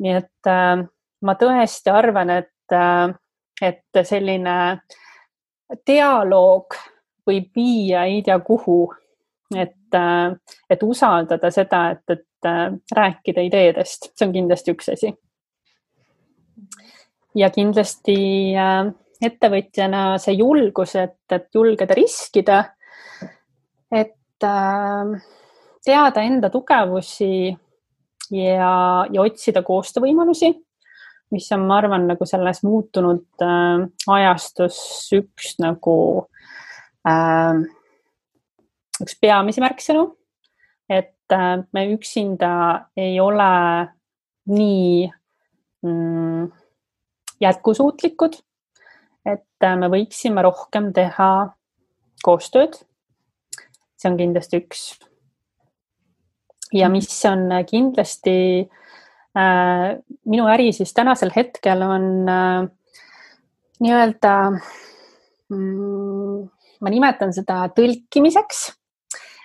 [0.03, 0.83] nii et äh,
[1.23, 3.15] ma tõesti arvan, et äh,,
[3.63, 4.83] et selline
[5.89, 6.75] dialoog
[7.27, 8.83] võib viia ei tea kuhu
[9.55, 10.35] et, äh,
[10.71, 12.27] et usaldada seda, et, et äh,
[12.97, 15.13] rääkida ideedest, see on kindlasti üks asi.
[17.37, 18.19] ja kindlasti
[18.57, 18.89] äh,
[19.23, 22.63] ettevõtjana see julgus, et, et julgeda riskida,
[23.93, 24.15] et
[25.87, 27.57] teada enda tugevusi
[28.31, 30.51] ja, ja otsida koostöövõimalusi,
[31.35, 33.87] mis on, ma arvan, nagu selles muutunud äh,
[34.19, 34.79] ajastus
[35.17, 35.97] üks nagu
[37.09, 37.65] äh,
[39.03, 40.09] üks peamisi märksõnu,
[40.89, 41.16] et äh,
[41.73, 42.51] me üksinda
[42.97, 43.49] ei ole
[44.47, 45.11] nii
[45.83, 46.53] mm,
[47.41, 48.39] jätkusuutlikud.
[49.27, 51.31] et me võiksime rohkem teha
[52.23, 52.79] koostööd.
[53.97, 54.87] see on kindlasti üks.
[56.73, 58.39] ja mis on kindlasti
[59.37, 59.87] äh,
[60.25, 62.69] minu äri siis tänasel hetkel on äh,
[63.81, 64.35] nii-öelda
[65.51, 66.47] mm,
[66.81, 68.67] ma nimetan seda tõlkimiseks,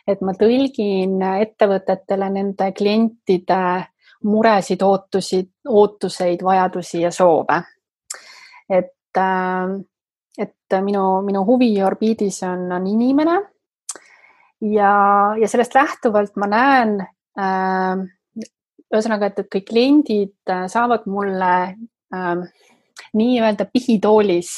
[0.08, 3.62] et ma tõlgin ettevõtetele nende klientide
[4.24, 7.62] muresid, ootusi, ootuseid, vajadusi ja soove.
[8.70, 9.78] et, äh,
[10.38, 13.42] et minu, minu huvi orbiidis on, on inimene
[14.62, 14.94] ja,
[15.42, 18.06] ja sellest lähtuvalt ma näen äh,
[18.92, 21.54] ühesõnaga, et, et kõik kliendid saavad mulle
[22.16, 22.44] äh,
[23.18, 24.52] nii-öelda pihitoolis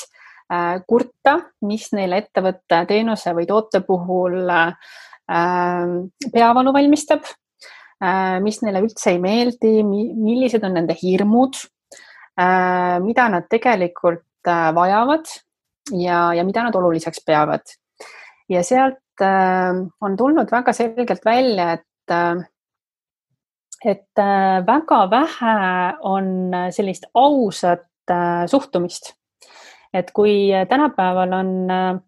[0.52, 4.94] äh, kurta, mis neile ettevõtte teenuse või toote puhul äh,
[5.28, 7.28] peavalu valmistab,
[8.04, 11.60] äh, mis neile üldse ei meeldi, millised on nende hirmud,
[12.34, 15.30] mida nad tegelikult vajavad
[15.94, 17.62] ja, ja mida nad oluliseks peavad.
[18.50, 22.40] ja sealt on tulnud väga selgelt välja, et
[23.86, 24.24] et
[24.66, 25.54] väga vähe
[26.10, 26.26] on
[26.74, 29.14] sellist ausat Äh, suhtumist.
[29.94, 32.00] et kui tänapäeval on äh,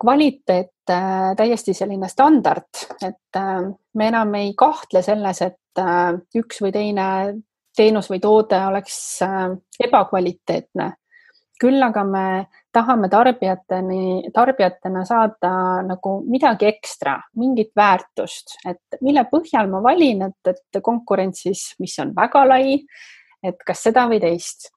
[0.00, 3.38] kvaliteet äh, täiesti selline standard, et
[3.94, 5.80] me enam ei kahtle selles, et
[6.36, 7.06] üks või teine
[7.76, 8.96] teenus või toode oleks
[9.80, 10.90] ebakvaliteetne.
[11.60, 12.24] küll aga me
[12.72, 15.52] tahame tarbijateni, tarbijatena saada
[15.84, 22.14] nagu midagi ekstra, mingit väärtust, et mille põhjal ma valin, et, et konkurentsis, mis on
[22.16, 22.78] väga lai,
[23.44, 24.70] et kas seda või teist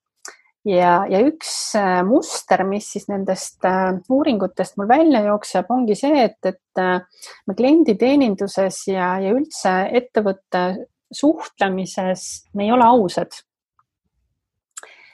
[0.67, 6.26] ja, ja üks äh, muster, mis siis nendest äh, uuringutest mul välja jookseb, ongi see,
[6.26, 10.65] et, et äh, me klienditeeninduses ja, ja üldse ettevõtte
[11.13, 13.43] suhtlemises me ei ole ausad.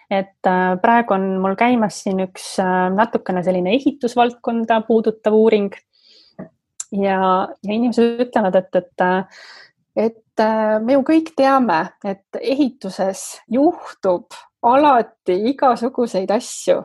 [0.09, 0.47] et
[0.81, 2.55] praegu on mul käimas siin üks
[2.95, 5.75] natukene selline ehitusvaldkonda puudutav uuring
[6.39, 7.19] ja,
[7.61, 9.03] ja inimesed ütlevad, et, et,
[10.07, 10.45] et
[10.81, 16.81] me ju kõik teame, et ehituses juhtub alati igasuguseid asju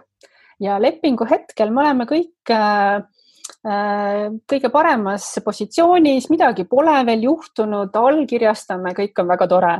[0.62, 3.02] ja lepingu hetkel me oleme kõik äh,
[3.66, 9.74] äh, kõige paremas positsioonis, midagi pole veel juhtunud, allkirjastame, kõik on väga tore.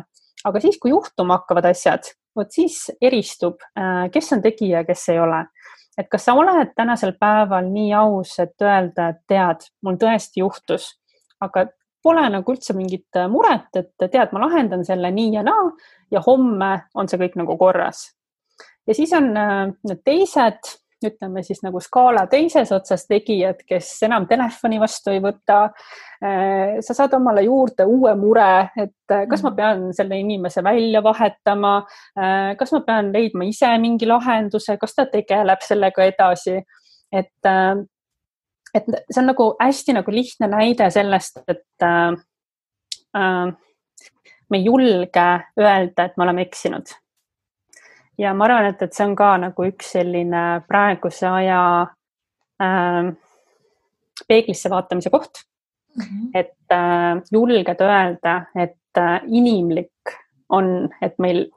[0.44, 5.20] aga siis, kui juhtuma hakkavad asjad, vot siis eristub äh,, kes on tegija, kes ei
[5.20, 5.44] ole.
[5.98, 10.90] et kas sa oled tänasel päeval nii aus, et öelda, et tead, mul tõesti juhtus,
[11.40, 11.68] aga
[12.04, 15.66] pole nagu üldse mingit äh, muret, et tead, ma lahendan selle nii ja naa
[16.12, 18.10] ja homme on see kõik nagu korras.
[18.86, 24.24] ja siis on äh, need teised, ütleme siis nagu skaala teises otsas tegijad, kes enam
[24.28, 25.58] telefoni vastu ei võta.
[26.24, 29.56] Äh, sa saad omale juurde uue mure, et kas ma mm.
[29.58, 31.74] pean selle inimese välja vahetama,
[32.56, 36.56] kas ma pean leidma ise mingi lahenduse, kas ta tegeleb sellega edasi,
[37.12, 37.52] et
[38.74, 42.16] et see on nagu hästi nagu lihtne näide sellest, et äh,
[43.16, 43.54] äh,
[44.50, 45.26] me ei julge
[45.60, 46.94] öelda, et me oleme eksinud.
[48.18, 51.60] ja ma arvan, et, et see on ka nagu üks selline praeguse aja
[52.62, 53.10] äh,
[54.28, 55.42] peeglisse vaatamise koht
[55.96, 56.02] mm.
[56.04, 56.30] -hmm.
[56.34, 60.14] et äh, julged öelda, et äh, inimlik
[60.48, 61.50] on, et meil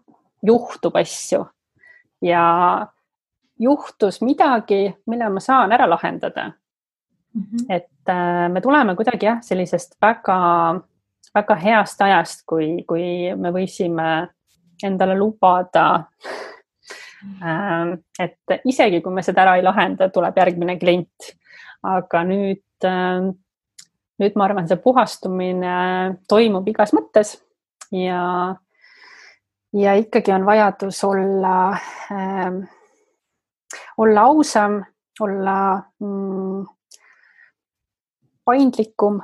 [0.44, 1.46] juhtub asju
[2.22, 2.88] ja
[3.60, 6.52] juhtus midagi, mille ma saan ära lahendada.
[7.38, 7.66] -hmm.
[7.70, 10.82] et äh, me tuleme kuidagi jah, sellisest väga,
[11.36, 14.28] väga heast ajast, kui, kui me võisime
[14.84, 16.04] endale lubada
[17.42, 17.98] äh,.
[18.20, 21.34] et isegi kui me seda ära ei lahenda, tuleb järgmine klient.
[21.84, 23.34] aga nüüd äh,,
[24.20, 27.38] nüüd ma arvan, see puhastumine toimub igas mõttes
[27.92, 28.56] ja,
[29.74, 31.58] ja ikkagi on vajadus olla
[32.12, 32.78] äh,,
[33.98, 34.86] olla ausam,
[35.20, 36.66] olla mm,
[38.48, 39.20] paindlikum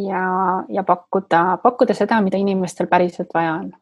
[0.00, 0.24] ja,
[0.72, 3.72] ja pakkuda, pakkuda seda, mida inimestel päriselt vaja on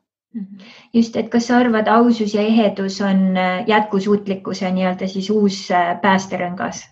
[0.94, 5.94] just, et kas sa arvad, ausus ja ehedus on äh, jätkusuutlikkuse nii-öelda siis uus äh,
[6.02, 6.86] päästerõngas?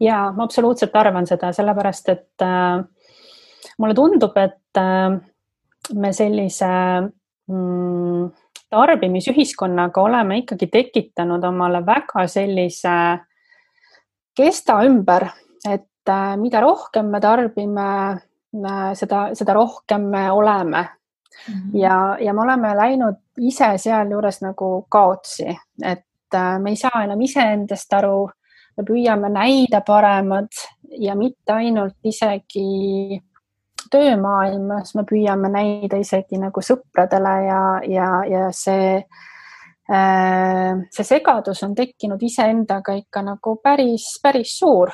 [0.00, 2.80] ja ma absoluutselt arvan seda, sellepärast et äh,
[3.78, 5.18] mulle tundub, et äh,
[5.94, 6.70] me sellise
[7.48, 8.28] mm,
[8.70, 12.96] tarbimisühiskonnaga oleme ikkagi tekitanud omale väga sellise
[14.36, 15.28] kesta ümber,
[15.68, 18.20] et et äh, mida rohkem me tarbime,
[18.64, 20.88] äh, seda, seda rohkem me oleme.
[21.46, 21.78] -hmm.
[21.78, 27.20] ja, ja me oleme läinud ise sealjuures nagu kaotsi, et äh, me ei saa enam
[27.20, 28.30] iseendast aru,
[28.76, 30.48] me püüame näida paremad
[30.98, 33.20] ja mitte ainult isegi
[33.90, 39.04] töömaailmas, me püüame näida isegi nagu sõpradele ja, ja, ja see
[40.92, 44.92] see segadus on tekkinud iseendaga ikka nagu päris, päris suur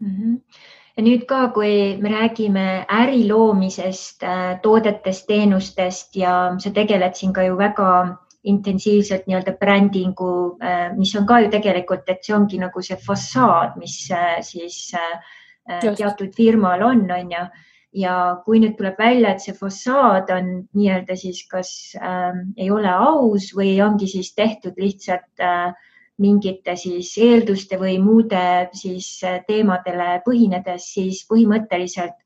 [0.00, 4.24] ja nüüd ka, kui me räägime äri loomisest,
[4.62, 10.58] toodetest, teenustest ja sa tegeled siin ka ju väga intensiivselt nii-öelda brändingu,
[10.96, 14.08] mis on ka ju tegelikult, et see ongi nagu see fassaad, mis
[14.42, 14.92] siis
[15.82, 15.98] Just.
[15.98, 17.46] teatud firmal on, on ju
[17.96, 22.90] ja kui nüüd tuleb välja, et see fassaad on nii-öelda siis kas äh, ei ole
[22.92, 25.72] aus või ongi siis tehtud lihtsalt äh,
[26.22, 32.16] mingite siis eelduste või muude siis äh, teemadele põhinedes, siis põhimõtteliselt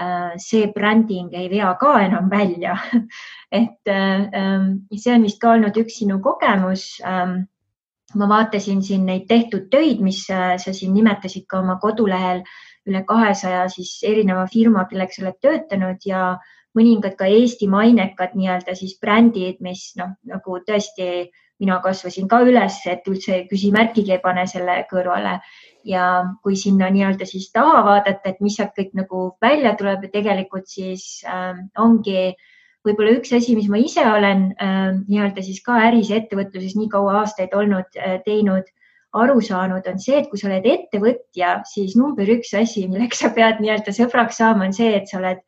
[0.00, 2.76] äh, see bränding ei vea ka enam välja.
[3.60, 6.92] Et äh, ähm, see on vist ka olnud üks sinu kogemus.
[7.06, 7.42] Ähm,
[8.14, 12.40] ma vaatasin siin neid tehtud töid, mis sa siin nimetasid ka oma kodulehel
[12.88, 16.24] üle kahesaja siis erineva firma, kellega sa oled töötanud ja
[16.74, 21.28] mõningad ka Eesti mainekad nii-öelda siis brändid, mis noh, nagu tõesti
[21.60, 25.40] mina kasvasin ka üles, et üldse küsimärkigi ei pane selle kõrvale.
[25.84, 26.06] ja
[26.44, 30.68] kui sinna nii-öelda siis taha vaadata, et mis sealt kõik nagu välja tuleb ja tegelikult
[30.68, 32.34] siis äh, ongi
[32.84, 36.90] võib-olla üks asi, mis ma ise olen äh, nii-öelda siis ka äris ja ettevõtluses nii
[36.92, 38.68] kaua aastaid olnud äh,, teinud
[39.16, 43.32] aru saanud, on see, et kui sa oled ettevõtja, siis number üks asi, millega sa
[43.34, 45.40] pead nii-öelda sõbraks saama, on see, et sa oled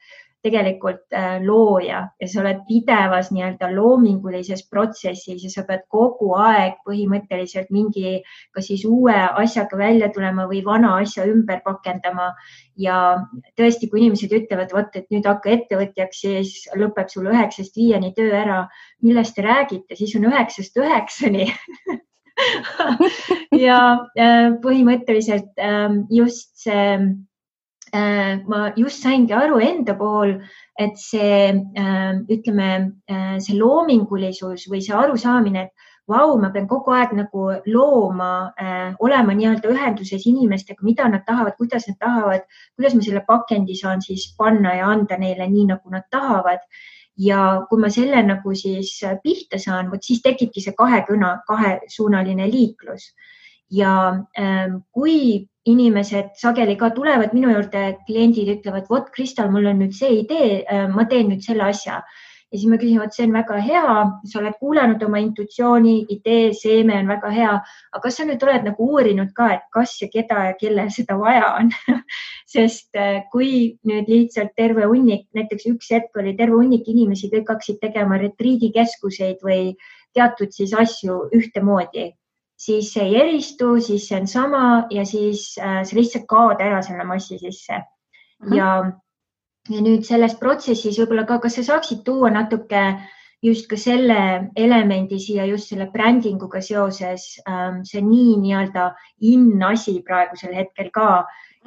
[0.42, 6.80] tegelikult äh, looja ja sa oled pidevas nii-öelda loomingulises protsessis ja sa pead kogu aeg
[6.86, 8.18] põhimõtteliselt mingi,
[8.54, 12.32] kas siis uue asjaga välja tulema või vana asja ümber pakendama.
[12.76, 12.96] ja
[13.58, 18.32] tõesti, kui inimesed ütlevad, vot, et nüüd hakka ettevõtjaks, siis lõpeb sul üheksast viieni töö
[18.34, 18.66] ära.
[19.02, 21.46] millest te räägite, siis on üheksast üheksani
[23.66, 23.78] ja
[24.18, 26.98] äh, põhimõtteliselt ähm, just see,
[27.92, 30.38] ma just saingi aru enda pool,
[30.78, 32.68] et see, ähm, ütleme,
[33.08, 38.52] äh, see loomingulisus või see arusaamine, et vau, ma pean kogu aeg nagu looma,
[39.00, 44.02] olema nii-öelda ühenduses inimestega, mida nad tahavad, kuidas nad tahavad, kuidas ma selle pakendi saan
[44.02, 46.64] siis panna ja anda neile nii, nagu nad tahavad
[47.16, 53.12] ja kui ma selle nagu siis pihta saan, vot siis tekibki see kahekõna, kahesuunaline liiklus.
[53.72, 53.94] Ja
[54.38, 59.94] ähm, kui inimesed sageli ka tulevad minu juurde, kliendid ütlevad, vot Kristal, mul on nüüd
[59.96, 62.02] see idee, äh, ma teen nüüd selle asja.
[62.52, 63.92] Ja siis ma küsin, vot see on väga hea,
[64.28, 67.52] sa oled kuulanud oma intuitsiooni, idee, seeme on väga hea,
[67.94, 71.16] aga kas sa nüüd oled nagu uurinud ka, et kas ja keda ja kellel seda
[71.22, 71.72] vaja on?
[72.52, 77.54] Sest äh, kui nüüd lihtsalt terve hunnik, näiteks üks hetk oli terve hunnik inimesi, kõik
[77.54, 79.72] hakkasid tegema retriidikeskuseid või
[80.12, 82.10] teatud siis asju ühtemoodi,
[82.62, 86.82] siis see ei eristu, siis see on sama ja siis äh, sa lihtsalt kaod ära
[86.82, 88.48] selle massi sisse mm.
[88.48, 88.56] -hmm.
[88.56, 88.92] ja
[89.70, 92.82] ja nüüd selles protsessis võib-olla ka, kas sa saaksid tuua natuke
[93.42, 94.18] just ka selle
[94.58, 98.92] elemendi siia just selle brändinguga seoses, ähm, see nii nii-öelda
[99.32, 101.08] in asi praegusel hetkel ka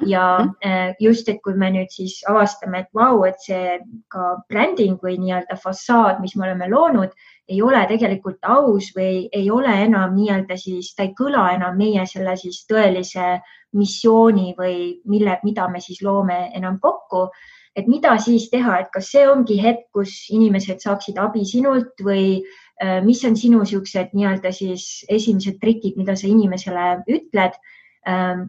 [0.04, 0.50] ja mhm.
[0.64, 3.78] äh, just, et kui me nüüd siis avastame, et vau, et see
[4.12, 7.14] ka bränding või nii-öelda fassaad, mis me oleme loonud,
[7.48, 12.04] ei ole tegelikult aus või ei ole enam nii-öelda siis, ta ei kõla enam meie
[12.10, 13.36] selle siis tõelise
[13.76, 17.28] missiooni või mille, mida me siis loome enam kokku.
[17.76, 22.40] Et mida siis teha, et kas see ongi hetk, kus inimesed saaksid abi sinult või
[22.82, 27.58] äh, mis on sinu niisugused nii-öelda siis esimesed trikid, mida sa inimesele ütled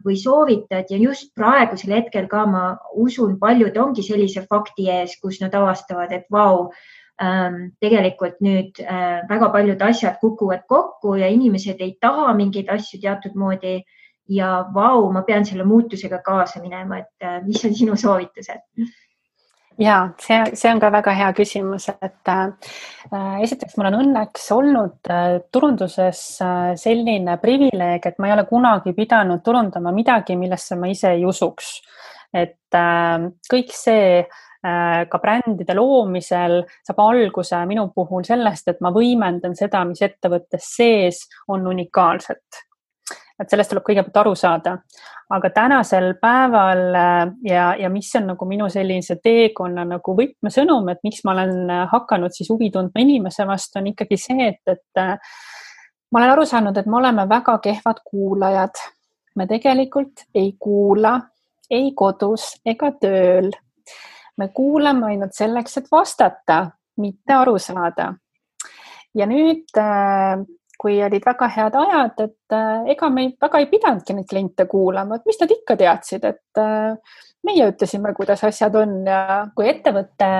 [0.04, 2.62] või soovitad ja just praegusel hetkel ka ma
[2.94, 6.70] usun, paljud ongi sellise fakti ees, kus nad avastavad, et vau,
[7.22, 13.00] ähm, tegelikult nüüd äh, väga paljud asjad kukuvad kokku ja inimesed ei taha mingeid asju
[13.02, 13.80] teatud moodi
[14.28, 18.62] ja vau, ma pean selle muutusega kaasa minema, et äh, mis on sinu soovitused?
[19.78, 22.50] Ja see, see on ka väga hea küsimus, et äh,
[23.44, 28.94] esiteks mul on õnneks olnud äh, turunduses äh, selline privileeg, et ma ei ole kunagi
[28.96, 31.78] pidanud turundama midagi, millesse ma ise ei usuks.
[32.34, 38.92] et äh, kõik see äh, ka brändide loomisel saab alguse minu puhul sellest, et ma
[38.92, 42.67] võimendan seda, mis ettevõttes sees on unikaalset
[43.38, 44.78] et sellest tuleb kõigepealt aru saada.
[45.30, 51.02] aga tänasel päeval äh, ja, ja mis on nagu minu sellise teekonna nagu võtmesõnum, et
[51.04, 55.02] miks ma olen äh, hakanud siis huvi tundma inimese vastu, on ikkagi see, et, et
[55.02, 55.16] äh,
[56.12, 58.86] ma olen aru saanud, et me oleme väga kehvad kuulajad.
[59.36, 61.18] me tegelikult ei kuula
[61.70, 63.50] ei kodus ega tööl.
[64.38, 68.14] me kuulame ainult selleks, et vastata, mitte aru saada.
[69.14, 69.74] ja nüüd
[70.78, 75.18] kui olid väga head ajad, et äh, ega me väga ei pidanudki neid kliente kuulama,
[75.18, 77.16] et mis nad ikka teadsid, et äh,
[77.46, 79.22] meie ütlesime, kuidas asjad on ja
[79.56, 80.30] kui ettevõte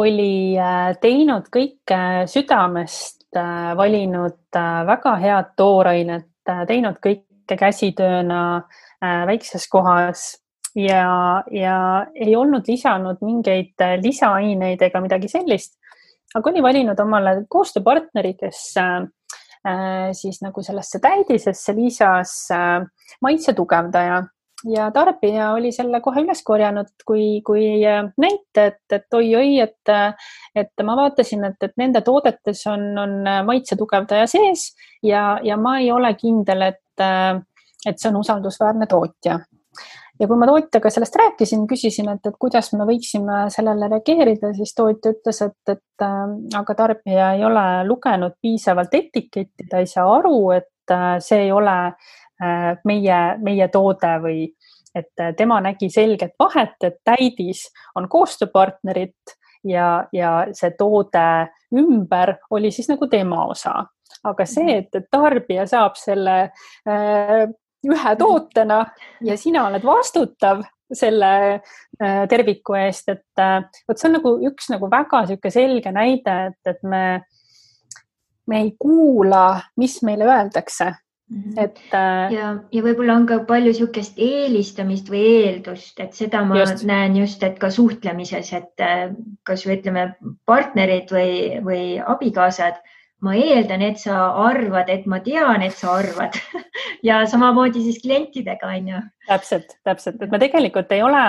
[0.00, 4.54] oli äh, teinud kõike südamest valinud
[4.86, 6.28] väga head toorainet,
[6.68, 8.42] teinud kõike käsitööna
[9.26, 10.20] väikses kohas
[10.78, 11.78] ja, ja
[12.14, 15.74] ei olnud lisanud mingeid lisaaineid ega midagi sellist,
[16.34, 22.80] aga oli valinud omale koostööpartneri, kes äh, siis nagu sellesse täidisesse lisas äh,
[23.24, 24.24] maitse tugevdaja.
[24.64, 29.94] Ja tarbija oli selle kohe üles korjanud kui, kui äh, näite, et, et oi-oi, et,
[30.56, 34.70] et ma vaatasin, et, et nende toodetes on, on maitse tugevdaja sees
[35.04, 37.04] ja, ja ma ei ole kindel, et,
[37.84, 39.42] et see on usaldusväärne tootja
[40.20, 44.74] ja kui ma tootjaga sellest rääkisin, küsisin, et, et kuidas me võiksime sellele reageerida, siis
[44.76, 50.06] tootja ütles, et, et äh, aga tarbija ei ole lugenud piisavalt etiketti, ta ei saa
[50.18, 54.46] aru, et äh, see ei ole äh, meie, meie toode või
[54.94, 57.64] et tema nägi selget vahet, et täidis
[57.98, 59.34] on koostööpartnerit
[59.66, 61.24] ja, ja see toode
[61.74, 63.80] ümber oli siis nagu tema osa
[64.24, 64.84] aga see, mhm.
[64.84, 66.36] et, et tarbija saab selle
[66.86, 67.48] äh,
[67.88, 68.84] ühe tootena
[69.24, 74.68] ja sina oled vastutav selle äh, terviku eest, et äh, vot see on nagu üks
[74.72, 77.04] nagu väga niisugune selge näide, et, et me,
[78.50, 79.46] me ei kuula,
[79.80, 81.56] mis meile öeldakse mhm.
[81.64, 86.60] et äh, ja, ja võib-olla on ka palju niisugust eelistamist või eeldust, et seda ma
[86.60, 86.84] just.
[86.88, 88.84] näen just, et ka suhtlemises, et
[89.48, 90.10] kas või ütleme,
[90.46, 91.32] partnerid või,
[91.64, 92.82] või abikaasad
[93.24, 96.36] ma eeldan, et sa arvad, et ma tean, et sa arvad
[97.08, 99.02] ja samamoodi siis klientidega on ju.
[99.28, 101.22] täpselt, täpselt, et me tegelikult ei ole,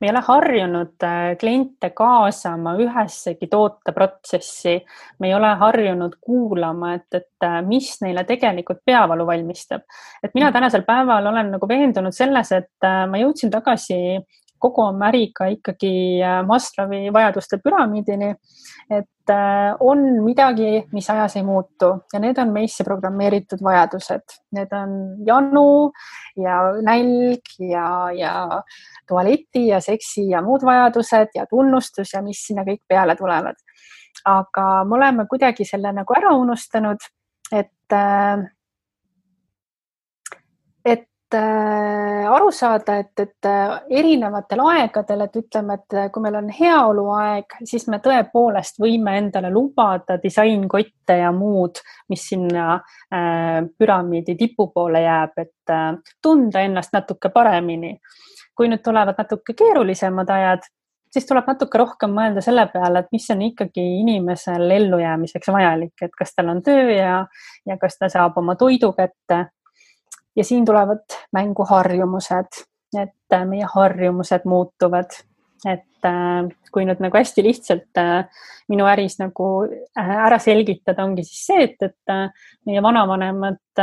[0.00, 4.76] me ei ole harjunud äh, kliente kaasama ühessegi tooteprotsessi.
[5.18, 9.86] me ei ole harjunud kuulama, et, et äh, mis neile tegelikult peavalu valmistab.
[10.22, 10.58] et mina mm.
[10.58, 14.20] tänasel päeval olen nagu veendunud selles, et äh, ma jõudsin tagasi
[14.58, 15.92] kogu oma äriga ikkagi
[16.46, 18.34] Maslowi vajaduste püramiidini.
[18.90, 24.24] et Äh, on midagi, mis ajas ei muutu ja need on meisse programmeeritud vajadused,
[24.56, 24.94] need on
[25.26, 25.90] janu
[26.40, 26.56] ja
[26.86, 28.32] nälg ja, ja
[29.08, 33.60] tualeti ja seksi ja muud vajadused ja tunnustus ja mis sinna kõik peale tulevad.
[34.24, 37.04] aga me oleme kuidagi selle nagu ära unustanud,
[37.52, 38.48] et, äh,
[40.84, 46.38] et Äh, aru saada, et, et äh, erinevatel aegadel, et ütleme, et äh, kui meil
[46.40, 54.38] on heaoluaeg, siis me tõepoolest võime endale lubada disainkotte ja muud, mis sinna äh, püramiidi
[54.38, 57.98] tipu poole jääb, et äh, tunda ennast natuke paremini.
[58.58, 60.64] kui nüüd tulevad natuke keerulisemad ajad,
[61.14, 66.16] siis tuleb natuke rohkem mõelda selle peale, et mis on ikkagi inimesel ellujäämiseks vajalik, et
[66.18, 67.20] kas tal on töö ja,
[67.66, 69.44] ja kas ta saab oma toidu kätte
[70.36, 72.62] ja siin tulevad mängu harjumused,
[72.96, 75.16] et äh, meie harjumused muutuvad,
[75.66, 79.66] et äh, kui nüüd nagu hästi lihtsalt äh, minu äris nagu
[79.98, 83.82] ära selgitada, ongi siis see, et, et meie vanavanemad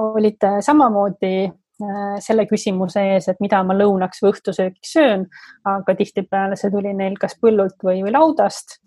[0.00, 1.34] olid samamoodi
[2.20, 5.26] selle küsimuse ees, et mida ma lõunaks või õhtusöögiks söön,
[5.68, 8.78] aga tihtipeale see tuli neil kas põllult või, või laudast.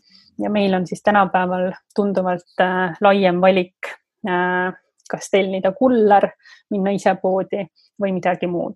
[0.41, 3.89] ja meil on siis tänapäeval tunduvalt äh, laiem valik
[4.27, 4.73] äh,
[5.09, 6.29] kas tellida kuller,
[6.71, 7.65] minna ise poodi
[8.01, 8.73] või midagi muud.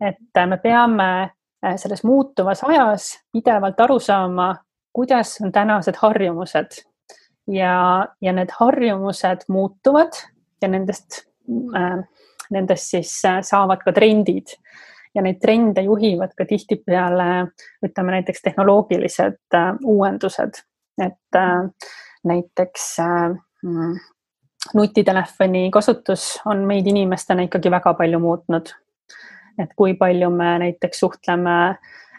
[0.00, 4.54] et äh, me peame äh, selles muutuvas ajas pidevalt aru saama,
[4.92, 6.82] kuidas on tänased harjumused.
[7.46, 10.18] Ja, ja need harjumused muutuvad
[10.62, 11.22] ja nendest
[11.76, 12.00] äh,,
[12.50, 14.56] nendest siis äh, saavad ka trendid.
[15.14, 17.46] Ja neid trende juhivad ka tihtipeale
[17.86, 20.60] ütleme näiteks tehnoloogilised äh, uuendused,
[21.00, 21.70] et äh,
[22.24, 23.30] näiteks äh,
[23.62, 23.94] mm,
[24.74, 28.72] nutitelefoni kasutus on meid inimestena ikkagi väga palju muutnud.
[29.58, 31.54] et kui palju me näiteks suhtleme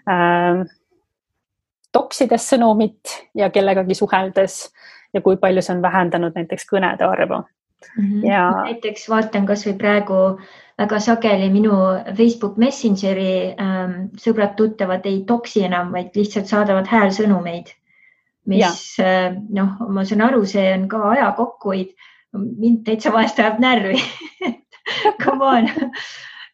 [0.10, 0.64] äh,
[1.92, 4.72] toksides sõnumit ja kellegagi suheldes
[5.14, 8.06] ja kui palju see on vähendanud näiteks kõnede arvu mm.
[8.06, 8.26] -hmm.
[8.26, 10.22] ja näiteks vaatan kasvõi praegu
[10.78, 11.74] väga sageli minu
[12.18, 17.72] Facebook Messengeri ähm, sõbrad-tuttavad ei toksi enam, vaid lihtsalt saadavad häälsõnumeid,
[18.46, 21.96] mis äh, noh, ma saan aru, see on ka aja kokkuhoid
[22.34, 24.00] mind täitsa vahest ajab närvi
[25.24, 25.70] Come on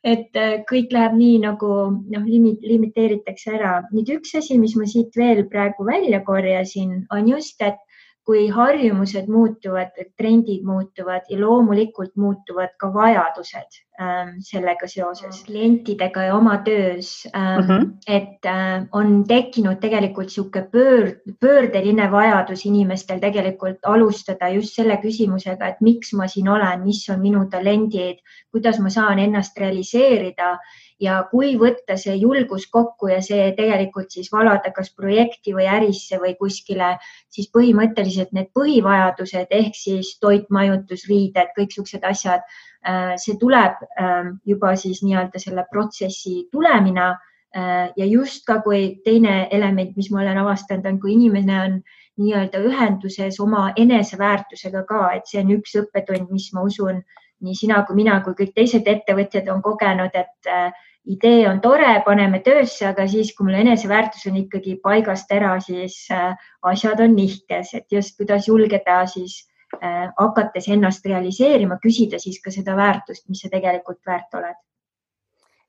[0.03, 3.73] et äh, kõik läheb nii nagu noh, limit, limiteeritakse ära.
[3.95, 7.79] nüüd üks asi, mis ma siit veel praegu välja korjasin, on just, et
[8.23, 16.37] kui harjumused muutuvad, trendid muutuvad ja loomulikult muutuvad ka vajadused ähm, sellega seoses klientidega ja
[16.37, 17.59] oma töös ähm,.
[17.59, 17.89] Mm -hmm.
[18.07, 25.67] et äh, on tekkinud tegelikult niisugune pöörd, pöördeline vajadus inimestel tegelikult alustada just selle küsimusega,
[25.67, 30.57] et miks ma siin olen, mis on minu talendid, kuidas ma saan ennast realiseerida
[31.01, 36.19] ja kui võtta see julgus kokku ja see tegelikult siis valada kas projekti või ärisse
[36.21, 36.97] või kuskile,
[37.33, 42.45] siis põhimõtteliselt need põhivajadused ehk siis toit, majutus, riided, kõik siuksed asjad,
[42.85, 47.13] äh, see tuleb ähm, juba siis nii-öelda selle protsessi tulemina.
[47.53, 51.81] Äh, ja just ka, kui teine element, mis ma olen avastanud, on, kui inimene on
[52.21, 57.01] nii-öelda ühenduses oma eneseväärtusega ka, et see on üks õppetund, mis ma usun,
[57.43, 60.71] nii sina kui mina kui kõik teised ettevõtjad on kogenud, et äh,
[61.05, 65.97] idee on tore, paneme töösse, aga siis, kui mul eneseväärtus on ikkagi paigast ära, siis
[66.11, 66.31] äh,
[66.71, 69.41] asjad on nihkes, et just kuidas julgeda siis
[69.81, 74.59] äh, hakates ennast realiseerima, küsida siis ka seda väärtust, mis sa tegelikult väärt oled.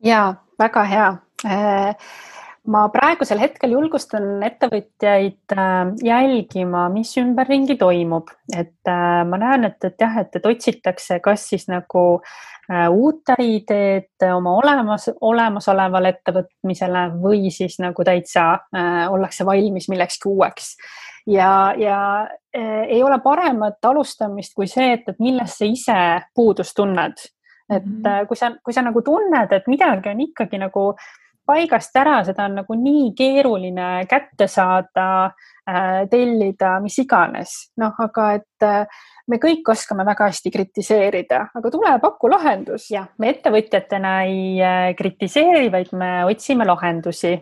[0.05, 1.11] ja väga hea
[2.71, 9.79] ma praegusel hetkel julgustan ettevõtjaid äh, jälgima, mis ümberringi toimub, et äh, ma näen, et,
[9.85, 12.05] et jah, et, et otsitakse, kas siis nagu
[12.71, 18.47] äh, uut äriideed oma olemas, olemasolevale ettevõtmisele või siis nagu täitsa
[19.12, 20.75] ollakse valmis millekski uueks
[21.29, 21.99] ja, ja
[22.55, 25.99] ei ole paremat alustamist kui see, et, et millest sa ise
[26.35, 27.21] puudust tunned.
[27.71, 28.27] et mm -hmm.
[28.29, 32.47] kui sa, kui sa nagu tunned, et midagi on ikkagi nagu äh, paigast ära, seda
[32.49, 35.07] on nagu nii keeruline kätte saada
[35.68, 37.55] äh,, tellida, mis iganes.
[37.80, 42.90] noh, aga et äh, me kõik oskame väga hästi kritiseerida, aga tule paku lahendus.
[42.90, 47.34] jah, me ettevõtjatena ei äh, kritiseeri, vaid me otsime lahendusi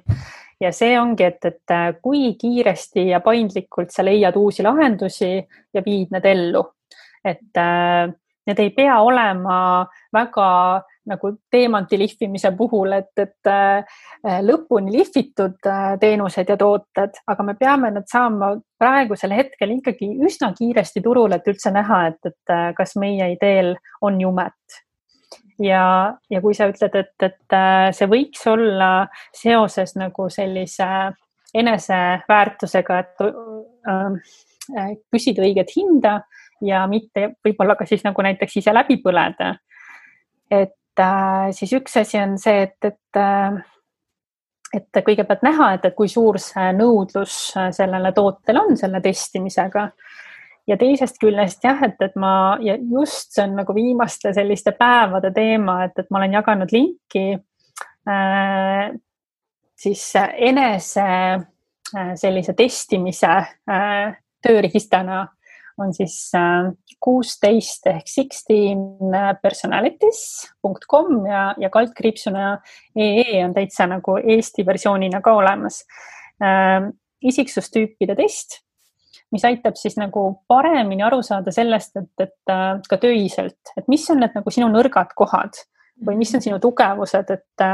[0.63, 5.35] ja see ongi, et, et kui kiiresti ja paindlikult sa leiad uusi lahendusi
[5.75, 6.65] ja viid need ellu.
[7.23, 7.59] et
[8.47, 10.47] need ei pea olema väga
[11.11, 14.03] nagu teemanti lihvimise puhul, et, et äh,
[14.45, 20.53] lõpuni lihvitud äh, teenused ja tooted, aga me peame need saama praegusel hetkel ikkagi üsna
[20.59, 24.79] kiiresti turule, et üldse näha, et, et äh, kas meie ideel on jumet.
[25.63, 27.59] ja, ja kui sa ütled, et, et
[27.95, 28.93] see võiks olla
[29.37, 30.89] seoses nagu sellise
[31.55, 33.27] eneseväärtusega, et
[33.91, 36.21] äh, küsida õiget hinda
[36.63, 39.57] ja mitte võib-olla ka siis nagu näiteks ise läbi põleda.
[40.51, 43.61] et äh, siis üks asi on see, et, et äh,
[44.73, 49.91] et kõigepealt näha, et, et kui suur see nõudlus äh, sellele tootele on selle testimisega.
[50.67, 55.33] ja teisest küljest jah, et, et ma ja just see on nagu viimaste selliste päevade
[55.35, 57.25] teema, et, et ma olen jaganud linki
[58.09, 58.93] äh,
[59.83, 63.33] siis enese äh, sellise testimise
[63.71, 65.27] äh, tööriistana
[65.81, 69.13] on siis äh, kuusteist ehk sixteen
[69.43, 72.59] personalities.com ja, ja kaldkriipsuna
[72.97, 75.85] ee on täitsa nagu Eesti versioonina ka olemas.
[76.43, 76.91] Äh,
[77.23, 78.61] isiksustüüpide test,
[79.33, 84.09] mis aitab siis nagu paremini aru saada sellest, et, et äh, ka töiselt, et mis
[84.11, 85.63] on need nagu sinu nõrgad kohad
[86.03, 87.65] või mis on sinu tugevused, et,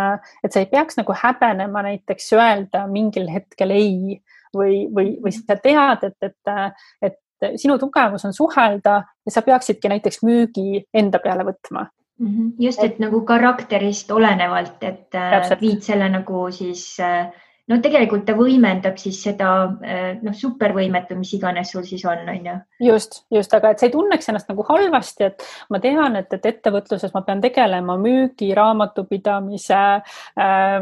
[0.45, 4.19] et sa ei peaks nagu häbenema näiteks öelda mingil hetkel ei
[4.57, 9.43] või, või, või sa tead, et, et, et et sinu tugevus on suhelda ja sa
[9.43, 11.87] peaksidki näiteks müügi enda peale võtma.
[12.27, 12.53] -hmm.
[12.59, 15.61] just, et nagu karakterist olenevalt, et äh, Täpselt.
[15.61, 17.31] viid selle nagu siis äh,
[17.69, 19.51] no tegelikult ta võimendab siis seda
[19.85, 22.57] eh, noh, supervõimet või mis iganes sul siis on, on ju.
[22.89, 26.49] just, just, aga et sa ei tunneks ennast nagu halvasti, et ma tean, et, et
[26.53, 29.81] ettevõtluses ma pean tegelema müügi, raamatupidamise
[30.41, 30.79] äh,,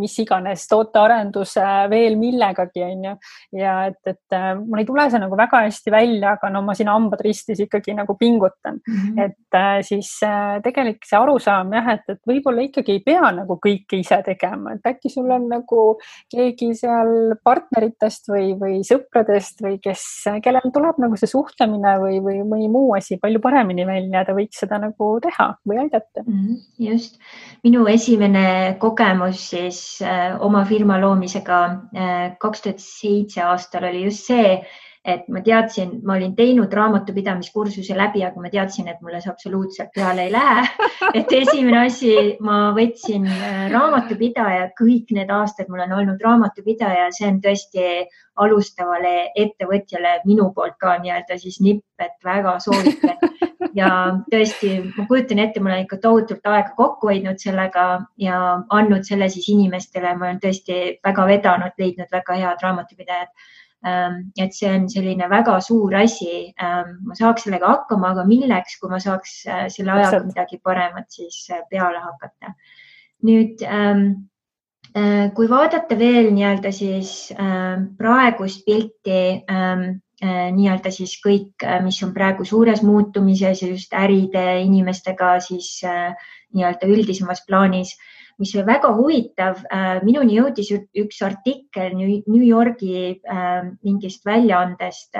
[0.00, 3.14] mis iganes, tootearenduse, veel millegagi, on ju.
[3.60, 6.76] ja et, et äh, mul ei tule see nagu väga hästi välja, aga no ma
[6.78, 9.24] siin hambad ristis ikkagi nagu pingutan mm, -hmm.
[9.26, 13.58] et äh, siis äh, tegelikult see arusaam jah, et, et võib-olla ikkagi ei pea nagu
[13.60, 15.84] kõike ise tegema, et äkki sul on nagu
[16.32, 20.04] keegi seal partneritest või, või sõpradest või kes,
[20.44, 24.62] kellel tuleb nagu see suhtlemine või, või mõni muu asi palju paremini välja, ta võiks
[24.64, 26.24] seda nagu teha või aidata.
[26.24, 27.20] -hmm, just,
[27.66, 31.60] minu esimene kogemus siis äh, oma firma loomisega
[31.94, 34.58] äh, kaks tuhat seitse aastal oli just see
[35.04, 39.92] et ma teadsin, ma olin teinud raamatupidamiskursuse läbi, aga ma teadsin, et mulle see absoluutselt
[39.94, 40.64] peale ei lähe.
[41.18, 47.28] et esimene asi, ma võtsin äh, raamatupidaja, kõik need aastad mul on olnud raamatupidaja, see
[47.28, 47.88] on tõesti
[48.40, 53.20] alustavale ettevõtjale minu poolt ka nii-öelda siis nipp, et väga soovitan
[53.78, 53.88] ja
[54.30, 57.86] tõesti, ma kujutan ette, ma olen ikka tohutult aega kokku hoidnud sellega
[58.20, 58.38] ja
[58.74, 63.52] andnud selle siis inimestele, ma olen tõesti väga vedanud, leidnud väga head raamatupidajad
[63.84, 66.52] et see on selline väga suur asi.
[66.60, 71.10] Ähm, ma saaks sellega hakkama, aga milleks, kui ma saaks äh, selle ajaga midagi paremat
[71.12, 72.54] siis äh, peale hakata.
[73.24, 74.28] nüüd ähm,
[74.96, 77.32] äh, kui vaadata veel nii-öelda siis
[77.98, 79.44] praegust pilti,
[80.24, 85.80] nii-öelda siis kõik, mis on praegu suures muutumises ja just äride inimestega siis
[86.54, 87.96] nii-öelda üldisemas plaanis
[88.38, 89.60] mis oli väga huvitav.
[90.04, 93.20] minuni jõudis üks artikkel New Yorgi
[93.84, 95.16] mingist väljaandest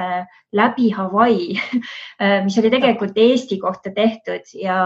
[0.55, 1.55] läbi Hawaii,
[2.47, 4.79] mis oli tegelikult Eesti kohta tehtud ja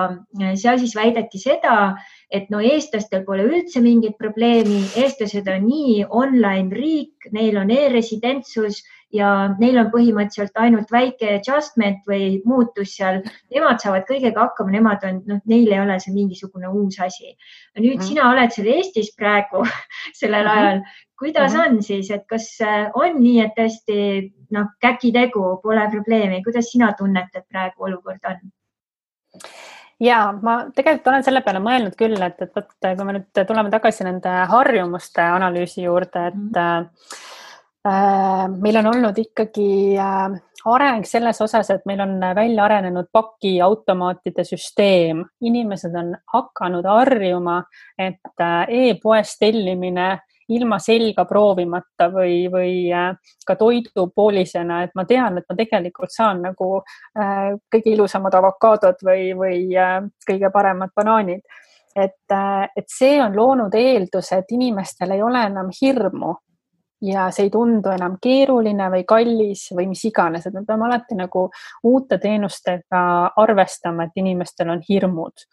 [0.54, 1.96] seal siis väideti seda,
[2.30, 8.82] et no eestlastel pole üldse mingit probleemi, eestlased on nii online riik, neil on e-residentsus
[9.14, 9.28] ja
[9.58, 13.22] neil on põhimõtteliselt ainult väike adjustment või muutus seal.
[13.54, 17.32] Nemad saavad kõigega hakkama, nemad on, noh, neil ei ole see mingisugune uus asi.
[17.78, 18.06] nüüd mm.
[18.10, 19.64] sina oled seal Eestis praegu
[20.20, 20.66] sellel mm -hmm.
[20.66, 20.82] ajal.
[21.18, 21.78] kuidas mm -hmm.
[21.78, 26.92] on siis, et kas äh, on nii, et tõesti noh, käkitegu, pole probleemi, kuidas sina
[26.92, 28.36] tunned, et praegu olukord on?
[30.00, 33.70] ja ma tegelikult olen selle peale mõelnud küll, et, et vot, kui me nüüd tuleme
[33.70, 37.37] tagasi nende harjumuste analüüsi juurde, et mm -hmm
[38.60, 40.36] meil on olnud ikkagi äh,
[40.68, 47.60] areng selles osas, et meil on välja arenenud pakiautomaatide süsteem, inimesed on hakanud harjuma,
[47.98, 50.16] et äh, e-poest tellimine
[50.48, 52.88] ilma selga proovimata või, või
[53.44, 56.68] ka toidupoolisena, et ma tean, et ma tegelikult saan nagu
[57.12, 59.58] kõige ilusamad avokaadod või, või
[60.24, 61.44] kõige paremad banaanid.
[61.94, 62.32] et,
[62.76, 66.32] et see on loonud eelduse, et inimestel ei ole enam hirmu
[67.02, 71.18] ja see ei tundu enam keeruline või kallis või mis iganes, et me peame alati
[71.18, 71.48] nagu
[71.86, 73.02] uute teenustega
[73.38, 75.46] arvestama, et inimestel on hirmud.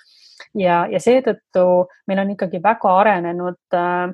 [0.58, 1.66] ja, ja seetõttu
[2.08, 4.10] meil on ikkagi väga arenenud äh,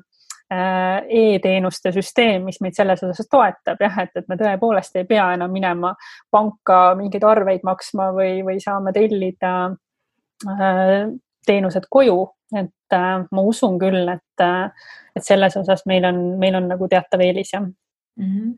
[0.52, 5.32] äh, e-teenuste süsteem, mis meid selles osas toetab jah, et, et me tõepoolest ei pea
[5.38, 5.96] enam minema
[6.32, 9.54] panka mingeid arveid maksma või, või saame tellida
[10.48, 11.12] äh,
[11.46, 12.18] teenused koju,
[12.56, 16.88] et äh, ma usun küll, et äh, et selles osas meil on, meil on nagu
[16.92, 18.28] teatav eelis jah mm.
[18.28, 18.52] -hmm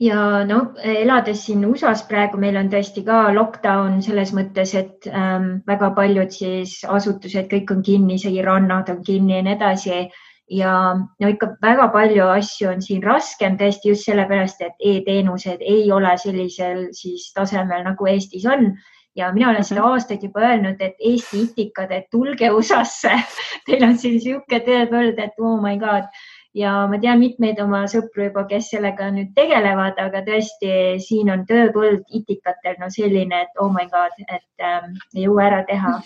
[0.00, 5.62] ja no elades siin USA-s praegu meil on tõesti ka lockdown selles mõttes, et ähm,
[5.66, 10.10] väga paljud siis asutused, kõik on kinni, isegi rannad on kinni ja nii edasi.
[10.50, 10.72] ja
[11.20, 16.18] no ikka väga palju asju on siin raskem tõesti just sellepärast, et e-teenused ei ole
[16.18, 18.74] sellisel siis tasemel nagu Eestis on
[19.16, 23.12] ja mina olen seda aastaid juba öelnud, et Eesti itikad, et tulge USA-sse
[23.66, 26.10] Teil on siin niisugune tööpõld, et oh my god
[26.54, 31.42] ja ma tean mitmeid oma sõpru juba, kes sellega nüüd tegelevad, aga tõesti, siin on
[31.48, 36.04] tööpõld itikatel no selline, et oh my god, et ähm, ei jõua ära teha mm.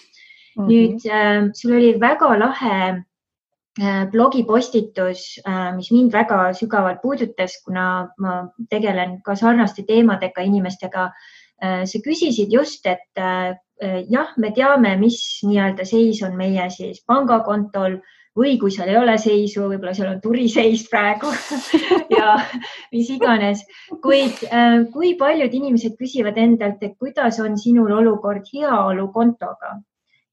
[0.56, 0.70] -hmm.
[0.70, 8.08] nüüd äh, sul oli väga lahe äh, blogipostitus äh,, mis mind väga sügavalt puudutas, kuna
[8.18, 8.38] ma
[8.70, 14.94] tegelen ka sarnaste teemadega inimestega Äh, sa küsisid just, et äh, äh, jah, me teame,
[15.00, 17.98] mis nii-öelda seis on meie siis pangakontol
[18.38, 21.32] või kui seal ei ole seisu, võib-olla seal on turiseis praegu
[22.18, 22.36] ja
[22.92, 23.64] mis iganes,
[24.04, 24.44] kuid
[24.94, 29.80] kui paljud inimesed küsivad endalt, et kuidas on sinul olukord heaolukontoga?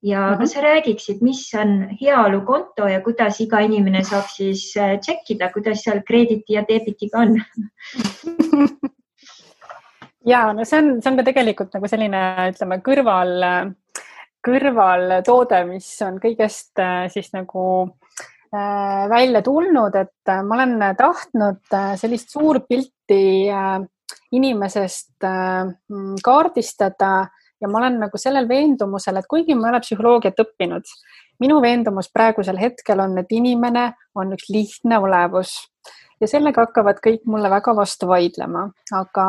[0.06, 0.38] Ja mm -hmm.
[0.38, 6.04] kas sa räägiksid, mis on heaolukonto ja kuidas iga inimene saab siis tšekkida, kuidas seal
[6.06, 7.42] kreediti ja debitiga on
[10.26, 12.22] ja no see on, see on ka tegelikult nagu selline,
[12.52, 13.34] ütleme kõrval,
[14.46, 21.74] kõrvaltoode, mis on kõigest äh, siis nagu äh, välja tulnud, et äh, ma olen tahtnud
[21.74, 23.80] äh, sellist suurpilti äh,
[24.36, 25.74] inimesest äh,
[26.24, 27.14] kaardistada
[27.62, 30.90] ja ma olen nagu sellel veendumusel, et kuigi ma ei ole psühholoogiat õppinud,
[31.42, 35.56] minu veendumus praegusel hetkel on, et inimene on üks lihtne olevus
[36.22, 39.28] ja sellega hakkavad kõik mulle väga vastu vaidlema, aga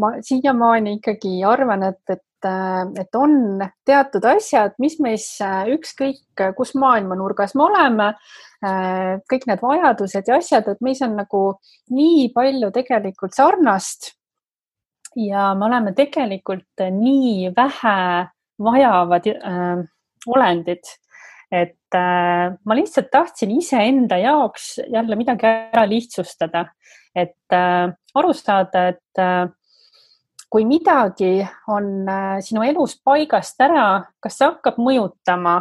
[0.00, 5.24] ma siiamaani ikkagi arvan, et, et et on teatud asjad, mis meis
[5.72, 6.20] ükskõik,
[6.54, 8.10] kus maailmanurgas me oleme,
[9.30, 11.42] kõik need vajadused ja asjad, et meis on nagu
[11.90, 14.12] nii palju tegelikult sarnast.
[15.16, 18.28] ja me oleme tegelikult nii vähe
[18.60, 19.78] vajavad äh,
[20.26, 20.84] olendid
[21.52, 26.66] et äh, ma lihtsalt tahtsin iseenda jaoks jälle midagi ära lihtsustada,
[27.14, 29.46] et äh, aru saada, et äh,
[30.50, 32.06] kui midagi on
[32.40, 35.56] sinu elus paigast ära, kas see hakkab mõjutama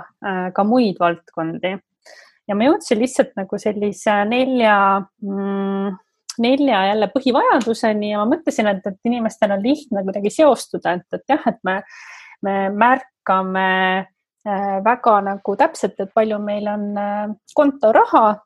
[0.54, 1.74] ka muid valdkondi?
[2.46, 5.96] ja ma jõudsin lihtsalt nagu sellise nelja mm,
[6.38, 11.34] nelja jälle põhivajaduseni ja ma mõtlesin, et, et inimestel on lihtne kuidagi seostuda, et, et
[11.34, 11.80] jah, et me,
[12.46, 13.70] me märkame
[14.46, 18.41] väga nagu täpselt, et palju meil on äh, kontoraha.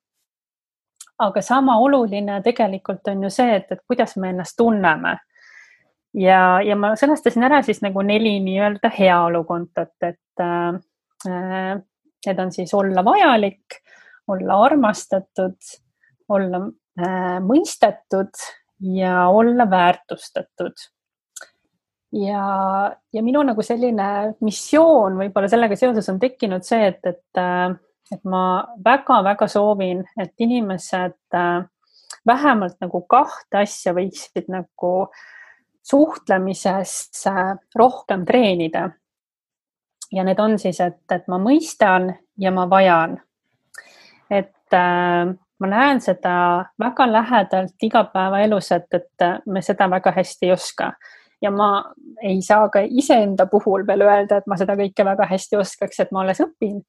[1.20, 5.18] aga sama oluline tegelikult on ju see, et, et kuidas me ennast tunneme.
[6.14, 11.82] ja, ja ma sõnastasin ära siis nagu neli nii-öelda heaolukontot, et äh,
[12.26, 13.82] need on siis olla vajalik,
[14.28, 15.60] olla armastatud,
[16.30, 16.64] olla
[17.02, 18.47] äh, mõistetud
[18.80, 20.89] ja olla väärtustatud
[22.12, 27.41] ja, ja minu nagu selline missioon võib-olla sellega seoses on tekkinud see, et, et,
[28.14, 28.43] et ma
[28.86, 31.66] väga-väga soovin, et inimesed äh,
[32.28, 34.93] vähemalt nagu kahte asja võiksid nagu
[35.86, 38.89] suhtlemises äh, rohkem treenida.
[40.12, 43.20] ja need on siis, et, et ma mõistan ja ma vajan.
[44.30, 45.30] et äh,
[45.60, 50.93] ma näen seda väga lähedalt igapäevaelus, et, et me seda väga hästi ei oska
[51.42, 51.70] ja ma
[52.24, 56.12] ei saa ka iseenda puhul veel öelda, et ma seda kõike väga hästi oskaks, et
[56.12, 56.82] ma alles õpin.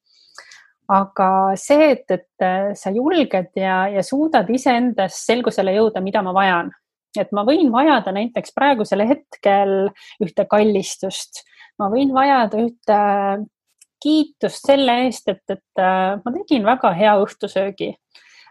[0.91, 6.71] aga see, et, et sa julged ja, ja suudad iseendas selgusele jõuda, mida ma vajan,
[7.15, 9.91] et ma võin vajada näiteks praegusel hetkel
[10.23, 11.45] ühte kallistust,
[11.79, 12.99] ma võin vajada ühte
[14.01, 15.83] kiitust selle eest, et, et
[16.25, 17.93] ma tegin väga hea õhtusöögi.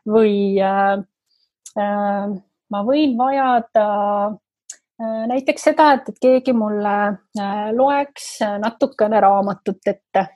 [0.09, 1.03] Või äh,
[1.77, 2.31] äh,
[2.73, 3.87] ma võin vajada
[4.31, 4.39] äh,
[5.01, 6.97] näiteks seda, et, et keegi mulle
[7.41, 10.27] äh, loeks natukene raamatut ette.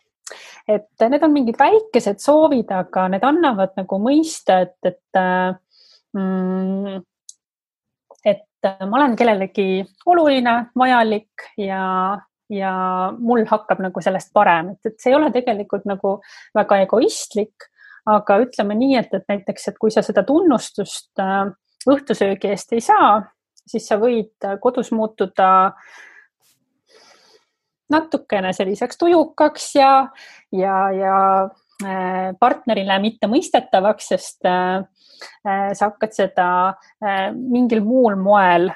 [0.68, 5.52] et need on mingid väikesed soovid, aga need annavad nagu mõista, et, et äh,
[6.16, 7.02] mm,
[8.24, 12.16] et ma olen kellelegi oluline, vajalik ja,
[12.48, 12.72] ja
[13.18, 16.16] mul hakkab nagu sellest parem, et, et see ei ole tegelikult nagu
[16.56, 17.68] väga egoistlik,
[18.08, 21.52] aga ütleme nii, et, et näiteks, et kui sa seda tunnustust äh,
[21.90, 23.18] õhtusöögi eest ei saa,
[23.66, 25.48] siis sa võid äh, kodus muutuda
[27.92, 29.92] natukene selliseks tujukaks ja,
[30.52, 31.16] ja, ja
[31.84, 34.52] äh, partnerile mittemõistetavaks, sest
[35.44, 36.46] sa hakkad seda
[37.32, 38.66] mingil muul moel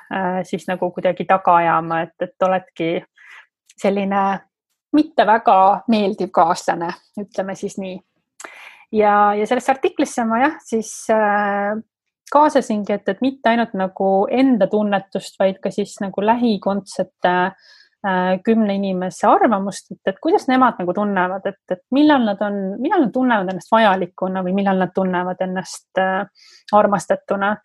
[0.49, 2.93] siis nagu kuidagi taga ajama, et, et oledki
[3.77, 4.23] selline
[4.97, 5.59] mitte väga
[5.93, 7.99] meeldiv kaaslane, ütleme siis nii.
[8.97, 11.77] Ja, ja sellesse artiklisse ma jah, siis äh,
[12.33, 18.77] kaasasingi, et, et mitte ainult nagu enda tunnetust, vaid ka siis nagu lähikondsete äh, kümne
[18.79, 23.15] inimese arvamust, et, et kuidas nemad nagu tunnevad, et, et millal nad on, millal nad
[23.15, 26.25] tunnevad ennast vajalikuna või millal nad tunnevad ennast äh,
[26.73, 27.57] armastatuna.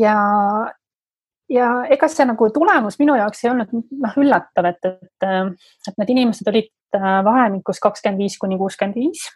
[0.00, 0.18] ja,
[1.48, 5.26] ja ega see nagu tulemus minu jaoks ei olnud noh, üllatav, et, et,
[5.88, 9.28] et need inimesed olid äh, vahemikus kakskümmend viis kuni kuuskümmend viis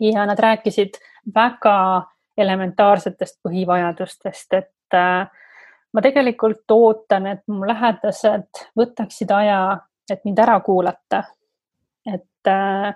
[0.00, 0.96] ja nad rääkisid
[1.34, 2.06] väga
[2.40, 5.28] elementaarsetest põhivajadustest, et äh,
[5.92, 9.62] ma tegelikult ootan, et mu lähedased võtaksid aja,
[10.10, 11.24] et mind ära kuulata.
[12.06, 12.94] et, äh,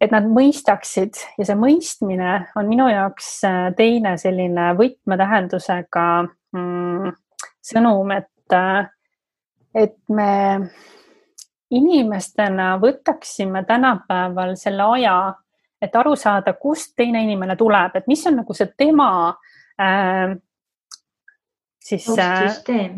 [0.00, 6.06] et nad mõistaksid ja see mõistmine on minu jaoks äh, teine selline võtmetähendusega
[6.54, 7.16] mm,
[7.64, 8.58] sõnum, et,
[9.74, 10.70] et me
[11.70, 15.16] inimestena võtaksime tänapäeval selle aja
[15.86, 19.10] et aru saada, kust teine inimene tuleb, et mis on nagu see tema
[19.80, 20.36] äh,
[21.80, 22.90] siis äh,.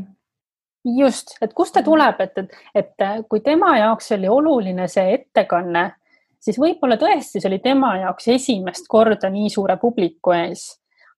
[0.98, 5.84] just, et kust ta tuleb, et, et, et kui tema jaoks oli oluline see ettekanne,
[6.40, 10.68] siis võib-olla tõesti see oli tema jaoks esimest korda nii suure publiku ees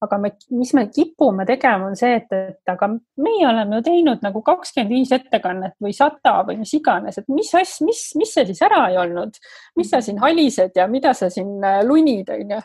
[0.00, 2.88] aga me, mis me kipume tegema, on see, et, et aga
[3.20, 7.50] meie oleme ju teinud nagu kakskümmend viis ettekannet või sada või mis iganes, et mis
[7.56, 9.36] asj, mis, mis see siis ära ei olnud,
[9.76, 12.62] mis sa siin halised ja mida sa siin äh, lunid, onju.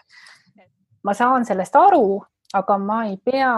[1.05, 2.21] ma saan sellest aru,
[2.55, 3.51] aga ma ei pea,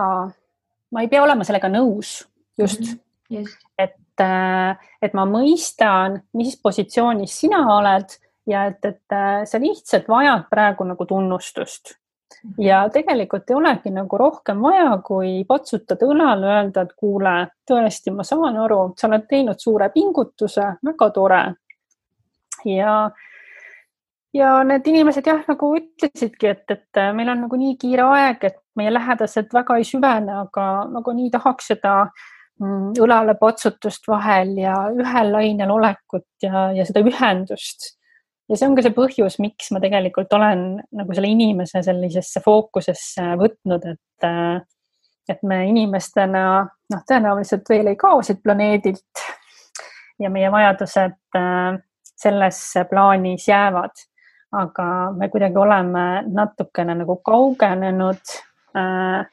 [0.91, 2.23] ma ei pea olema sellega nõus,
[2.57, 2.97] just mm.
[2.97, 3.37] -hmm.
[3.37, 3.61] just.
[3.77, 8.17] et, äh, et ma mõistan, mis positsioonis sina oled
[8.49, 11.93] ja et, et äh, sa lihtsalt vajad praegu nagu tunnustust
[12.57, 17.35] ja tegelikult ei olegi nagu rohkem vaja, kui patsutada õlale, öelda, et kuule,
[17.67, 21.41] tõesti, ma saan aru, sa oled teinud suure pingutuse, väga tore.
[22.65, 22.93] ja,
[24.33, 28.59] ja need inimesed jah, nagu ütlesidki, et, et meil on nagu nii kiire aeg, et
[28.77, 34.79] meie lähedased väga ei süvene, aga nagu nii tahaks seda mm, õlale patsutust vahel ja
[34.93, 37.96] ühel lainel olekut ja, ja seda ühendust
[38.49, 40.63] ja see on ka see põhjus, miks ma tegelikult olen
[40.95, 44.61] nagu selle inimese sellisesse fookusesse võtnud, et, äh,
[45.29, 49.25] et me inimestena noh, tõenäoliselt veel ei kao siit planeedilt
[50.23, 51.79] ja meie vajadused äh,
[52.17, 54.05] selles plaanis jäävad.
[54.57, 58.37] aga me kuidagi oleme natukene nagu kaugenenud.
[58.77, 59.25] äh,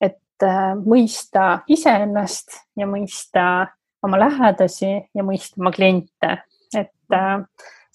[0.00, 0.46] et
[0.86, 3.66] mõista iseennast ja mõista
[4.02, 6.36] oma lähedasi ja mõista oma kliente,
[6.76, 7.42] et äh,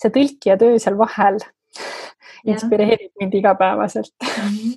[0.04, 1.40] see tõlkija töö seal vahel
[2.44, 4.76] inspireerib mind igapäevaselt mhm.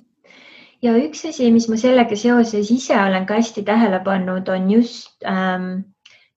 [0.85, 5.27] ja üks asi, mis ma sellega seoses ise olen ka hästi tähele pannud, on just
[5.27, 5.69] ähm,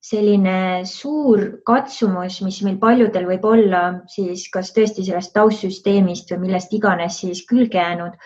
[0.00, 6.72] selline suur katsumus, mis meil paljudel võib olla siis kas tõesti sellest taustsüsteemist või millest
[6.76, 8.16] iganes siis külge jäänud,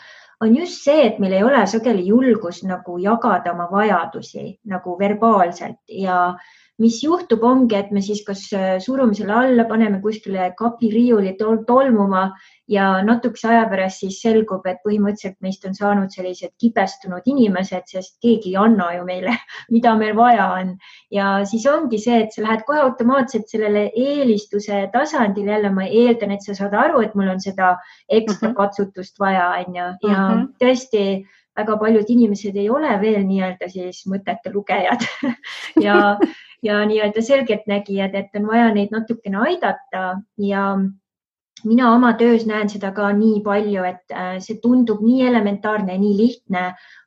[0.44, 5.80] on just see, et meil ei ole sageli julgust nagu jagada oma vajadusi nagu verbaalselt
[5.88, 6.34] ja
[6.82, 11.60] mis juhtub, ongi, et me siis kas äh, surume selle alla, paneme kuskile kapiriiuli tol
[11.68, 12.24] tolmuma
[12.70, 18.16] ja natukese aja pärast siis selgub, et põhimõtteliselt meist on saanud sellised kibestunud inimesed, sest
[18.24, 19.36] keegi ei anna ju meile,
[19.74, 20.74] mida meil vaja on.
[21.14, 26.34] ja siis ongi see, et sa lähed kohe automaatselt sellele eelistuse tasandile, jälle ma eeldan,
[26.34, 27.76] et sa saad aru, et mul on seda
[28.08, 28.58] ekstra mhm.
[28.58, 30.52] katsutust vaja, on ju, ja mm -hmm.
[30.58, 31.04] tõesti
[31.54, 35.04] väga paljud inimesed ei ole veel nii-öelda siis mõtete lugejad
[35.86, 36.16] ja,
[36.64, 40.04] ja nii-öelda selgeltnägijad, et on vaja neid natukene aidata.
[40.40, 40.66] Ja
[41.64, 46.14] mina oma töös näen seda ka nii palju, et äh, see tundub nii elementaarne nii
[46.18, 46.64] lihtne,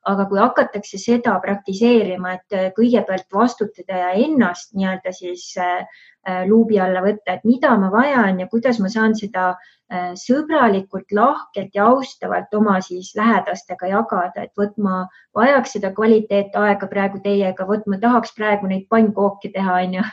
[0.08, 6.04] aga kui hakatakse seda praktiseerima, et äh, kõigepealt vastutada ja ennast nii-öelda siis äh,
[6.46, 9.77] luubi alla võtta, et mida ma vajan ja kuidas ma saan seda Äh,
[10.20, 17.22] sõbralikult, lahkelt ja austavalt oma siis lähedastega jagada, et vot ma vajaks seda kvaliteetaega praegu
[17.24, 20.04] teiega, vot ma tahaks praegu neid pannkooke teha, onju.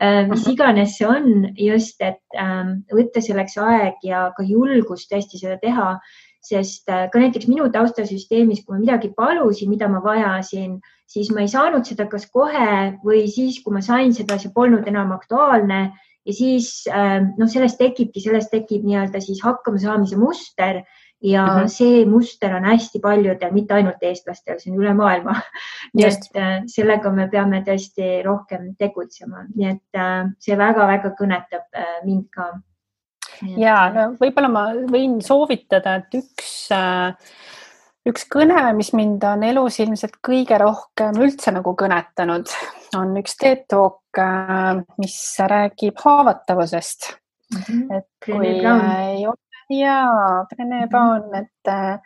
[0.00, 5.40] Äh, mis iganes see on, just, et ähm, võtta selleks aeg ja ka julgust tõesti
[5.40, 5.96] seda teha,
[6.48, 10.78] sest äh, ka näiteks minu taustasüsteemis, kui ma midagi palusin, mida ma vajasin,
[11.10, 14.88] siis ma ei saanud seda kas kohe või siis, kui ma sain seda, see polnud
[14.88, 15.88] enam aktuaalne
[16.28, 20.82] ja siis ähm, noh, sellest tekibki, sellest tekib nii-öelda siis hakkamasaamise muster
[21.24, 21.68] ja mm -hmm.
[21.68, 25.34] see muster on hästi paljudel, mitte ainult eestlastel, see on üle maailma.
[25.96, 31.66] nii et äh, sellega me peame tõesti rohkem tegutsema, nii et äh, see väga-väga kõnetab
[31.74, 32.52] äh, mind ka.
[33.56, 37.14] ja no võib-olla ma võin soovitada, et üks äh,
[38.08, 42.50] üks kõne, mis mind on elus ilmselt kõige rohkem üldse nagu kõnetanud,
[42.96, 44.00] on üks TED Talk,
[44.98, 47.12] mis räägib haavatavusest
[47.54, 47.60] mm.
[47.60, 47.98] -hmm.
[47.98, 50.88] et kui ei ole ja Rene mhm.
[50.88, 52.00] Brown, et, äh,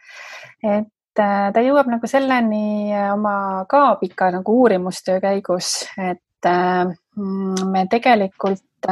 [0.63, 7.87] et äh, ta jõuab nagu selleni oma ka pika nagu uurimustöö käigus, et mm, me
[7.91, 8.91] tegelikult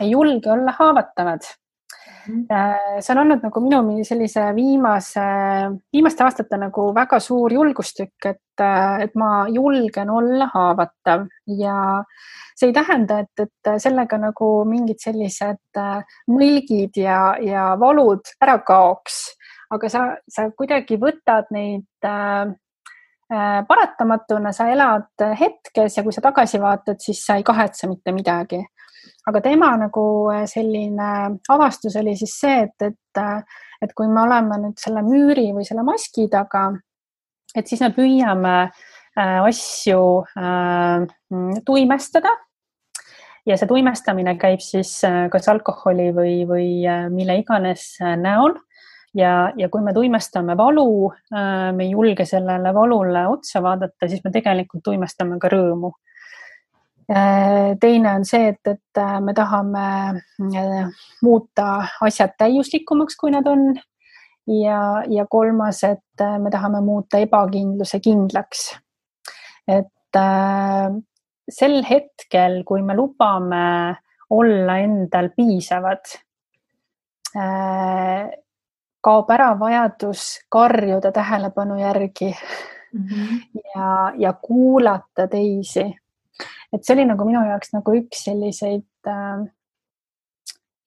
[0.00, 1.44] ei julge olla haavatavad.
[1.44, 1.63] Äh,
[2.26, 5.24] see on olnud nagu minu sellise viimase,
[5.92, 11.26] viimaste aastate nagu väga suur julgustükk, et, äh, et ma julgen olla haavatav.
[11.46, 12.02] Ja
[12.56, 18.58] see ei tähenda, et, et sellega nagu mingid sellised äh, mõlgid ja, ja valud ära
[18.66, 19.22] kaoks,
[19.74, 22.54] aga sa, sa kuidagi võtad neid äh,
[23.68, 28.60] paratamatuna, sa elad hetkes ja kui sa tagasi vaatad, siis sa ei kahetse mitte midagi
[29.28, 31.10] aga tema nagu äh, selline
[31.52, 35.66] avastus oli siis see, et, et, äh, et kui me oleme nüüd selle müüri või
[35.66, 36.70] selle maski taga,
[37.54, 40.02] et siis me püüame äh, asju
[41.64, 42.36] tuimestada.
[43.44, 46.68] ja see tuimestamine käib siis kas alkoholi või, või
[47.12, 48.54] mille iganes näol
[49.12, 51.12] ja, ja kui me tuimestame valu,
[51.76, 56.13] me ei julge sellele valule otsa vaadata, siis me tegelikult tuimestame ka rõõmu Äh,
[57.06, 59.86] teine on see, et, et äh, me tahame
[60.56, 60.86] äh,
[61.22, 61.66] muuta
[62.00, 63.74] asjad täiuslikumaks, kui nad on.
[64.46, 68.74] ja, ja kolmas, et me tahame muuta ebakindluse kindlaks.
[69.68, 70.18] et
[71.48, 73.96] sel hetkel, kui me lubame
[74.30, 76.04] olla endal piisavad,
[79.04, 82.30] kaob ära vajadus karjuda tähelepanu järgi
[82.92, 83.40] mm -hmm.
[83.74, 85.88] ja, ja kuulata teisi
[86.72, 89.44] et see oli nagu minu jaoks nagu üks selliseid äh,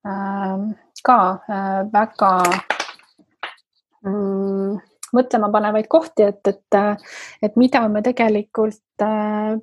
[0.07, 0.67] äh,
[1.03, 2.33] ka äh, väga
[4.03, 4.77] mm,
[5.15, 7.01] mõtlemapanevaid kohti, et, et,
[7.41, 9.55] et mida me tegelikult äh,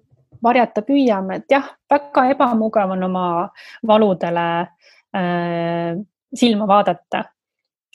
[0.45, 3.26] varjata püüame, et jah, väga ebamugav on oma
[3.87, 4.47] valudele
[5.16, 5.95] äh,
[6.35, 7.24] silma vaadata.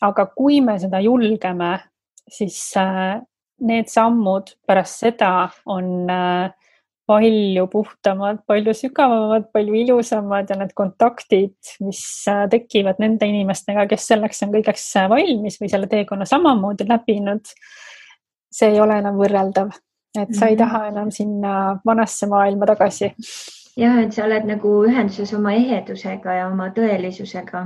[0.01, 1.73] aga kui me seda julgeme,
[2.31, 3.19] siis äh,
[3.67, 6.51] need sammud pärast seda on äh,
[7.09, 14.05] palju puhtamad, palju sügavamad, palju ilusamad ja need kontaktid, mis äh, tekivad nende inimestega, kes
[14.11, 17.49] selleks on kõigeks äh, valmis või selle teekonna samamoodi läbinud.
[18.53, 19.73] see ei ole enam võrreldav,
[20.17, 20.61] et sa ei mhm.
[20.61, 21.53] taha enam sinna
[21.85, 23.11] vanasse maailma tagasi.
[23.77, 27.65] ja et sa oled nagu ühenduses oma ehedusega ja oma tõelisusega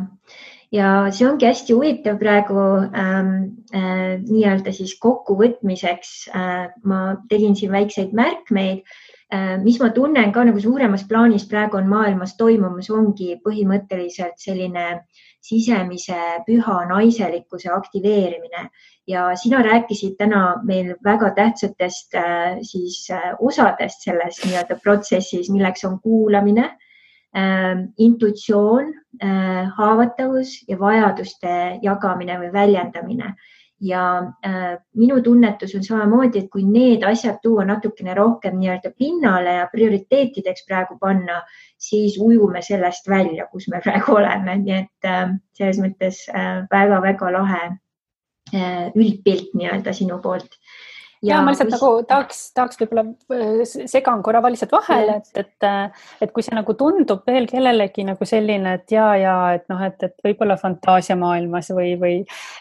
[0.74, 2.60] ja see ongi hästi huvitav praegu
[2.96, 3.34] ähm,
[3.76, 6.70] äh, nii-öelda siis kokkuvõtmiseks äh,.
[6.84, 8.88] ma tegin siin väikseid märkmeid
[9.64, 15.06] mis ma tunnen ka nagu suuremas plaanis praegu on maailmas toimumas, ongi põhimõtteliselt selline
[15.44, 18.68] sisemise püha naiselikkuse aktiveerimine.
[19.08, 25.84] Ja sina rääkisid täna meil väga tähtsatest äh, siis äh, osadest selles nii-öelda protsessis, milleks
[25.90, 26.70] on kuulamine,
[27.98, 28.92] intuitsioon,
[29.78, 33.32] haavatavus ja vajaduste jagamine või väljendamine
[33.82, 34.03] ja
[34.45, 39.67] äh, minu tunnetus on samamoodi, et kui need asjad tuua natukene rohkem nii-öelda pinnale ja
[39.71, 41.41] prioriteetideks praegu panna,
[41.78, 46.24] siis ujume sellest välja, kus me praegu oleme, nii et äh, selles mõttes
[46.71, 50.59] väga-väga äh, lahe äh, üldpilt nii-öelda sinu poolt
[51.24, 51.78] ja, ja ma lihtsalt kui...
[51.78, 53.05] nagu tahaks, tahaks võib-olla
[53.36, 58.05] äh, segan korra lihtsalt vahele, et, et, äh, et kui see nagu tundub veel kellelegi
[58.07, 62.17] nagu selline, et ja, ja et noh, et, et võib-olla fantaasiamaailmas või, või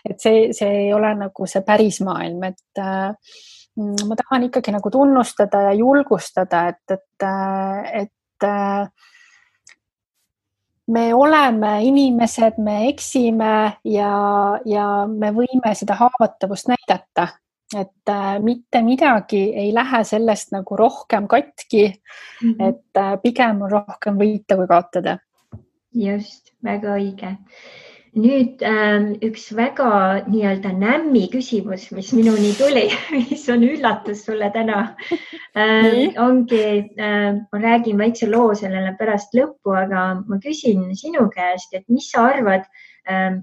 [0.09, 3.35] et see, see ei ole nagu see päris maailm, et äh,
[3.77, 8.87] ma tahan ikkagi nagu tunnustada ja julgustada, et, et, äh, et äh,
[10.93, 13.55] me oleme inimesed, me eksime
[13.85, 14.13] ja,
[14.67, 17.29] ja me võime seda haavatavust näidata
[17.79, 22.51] et äh, mitte midagi ei lähe sellest nagu rohkem katki mm.
[22.51, 22.69] -hmm.
[22.69, 25.19] et äh, pigem on rohkem võita kui kaotada.
[25.95, 27.37] just, väga õige.
[28.17, 29.89] nüüd äh, üks väga
[30.27, 34.97] nii-öelda nämmi küsimus, mis minuni tuli mis on üllatus sulle täna
[35.57, 36.13] äh,.
[36.19, 36.65] ongi
[36.99, 42.11] äh,, ma räägin väikse loo sellele pärast lõppu, aga ma küsin sinu käest, et mis
[42.11, 42.92] sa arvad äh,,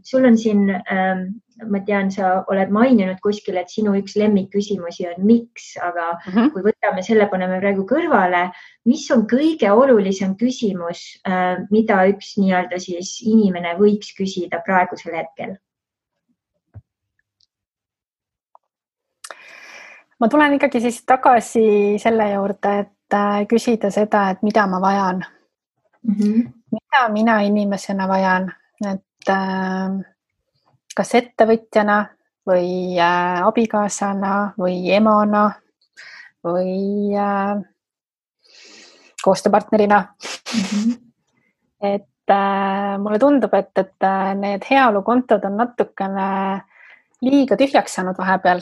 [0.03, 1.25] sul on siin äh,
[1.67, 6.37] ma tean, sa oled maininud kuskil, et sinu üks lemmikküsimusi on miks, aga mhm.
[6.37, 6.51] -huh.
[6.53, 8.49] kui võtame selle, paneme praegu kõrvale,
[8.85, 15.57] mis on kõige olulisem küsimus, äh, mida üks nii-öelda siis inimene võiks küsida praegusel hetkel?
[20.19, 25.23] ma tulen ikkagi siis tagasi selle juurde, et äh, küsida seda, et mida ma vajan
[26.03, 26.15] mm.
[26.15, 26.51] -hmm.
[26.71, 28.51] mida mina inimesena vajan,
[28.91, 29.03] et
[30.95, 31.99] kas ettevõtjana
[32.49, 35.43] või äh, abikaasana või emana
[36.43, 37.59] või äh,
[39.23, 40.63] koostööpartnerina mm.
[40.63, 40.97] -hmm.
[41.93, 46.27] et äh, mulle tundub, et, et äh, need heaolukontod on natukene
[47.21, 48.61] liiga tühjaks saanud vahepeal.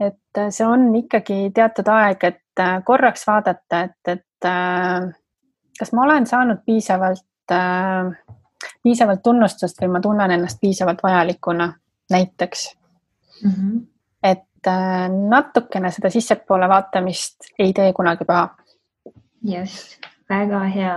[0.00, 5.08] et äh, see on ikkagi teatud aeg, et äh, korraks vaadata, et, et äh,
[5.78, 8.14] kas ma olen saanud piisavalt äh,
[8.82, 11.72] piisavalt tunnustust või ma tunnen ennast piisavalt vajalikuna
[12.10, 12.76] näiteks
[13.42, 13.50] mm.
[13.50, 13.80] -hmm.
[14.22, 18.48] et äh, natukene seda sissepoole vaatamist ei tee kunagi paha.
[19.42, 19.98] just,
[20.28, 20.96] väga hea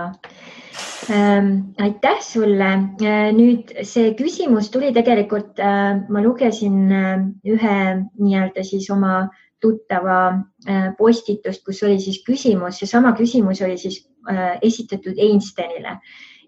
[1.10, 1.60] ähm,.
[1.80, 2.72] aitäh sulle.
[3.02, 7.78] Äh, nüüd see küsimus tuli tegelikult äh,, ma lugesin äh, ühe
[8.18, 9.28] nii-öelda siis oma
[9.62, 16.00] tuttava äh, postitust, kus oli siis küsimus, seesama küsimus oli siis äh, esitatud Einsteinile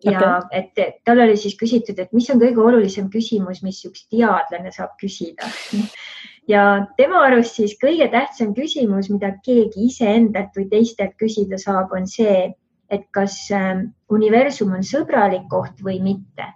[0.05, 0.61] ja okay.
[0.61, 4.97] et tal oli siis küsitud, et mis on kõige olulisem küsimus, mis üks teadlane saab
[5.01, 5.49] küsida.
[6.53, 6.65] ja
[6.99, 12.51] tema arust siis kõige tähtsam küsimus, mida keegi iseendalt või teistelt küsida saab, on see,
[12.93, 16.53] et kas ähm, universum on sõbralik koht või mitte.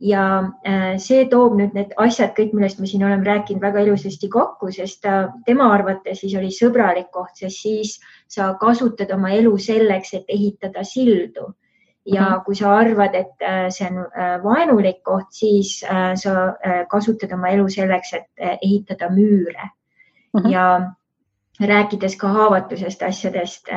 [0.00, 0.22] ja
[0.64, 4.70] äh, see toob nüüd need asjad kõik, millest me siin oleme rääkinud, väga ilusasti kokku,
[4.72, 10.14] sest ta, tema arvates siis oli sõbralik koht, sest siis sa kasutad oma elu selleks,
[10.16, 11.50] et ehitada sildu
[12.10, 16.54] ja kui sa arvad, et äh, see on äh, vaenulik koht, siis äh, sa
[16.90, 19.68] kasutad oma elu selleks, et ehitada müüre
[20.32, 20.40] mm.
[20.40, 20.50] -hmm.
[20.50, 20.64] ja
[21.60, 23.68] rääkides ka haavatusest asjadest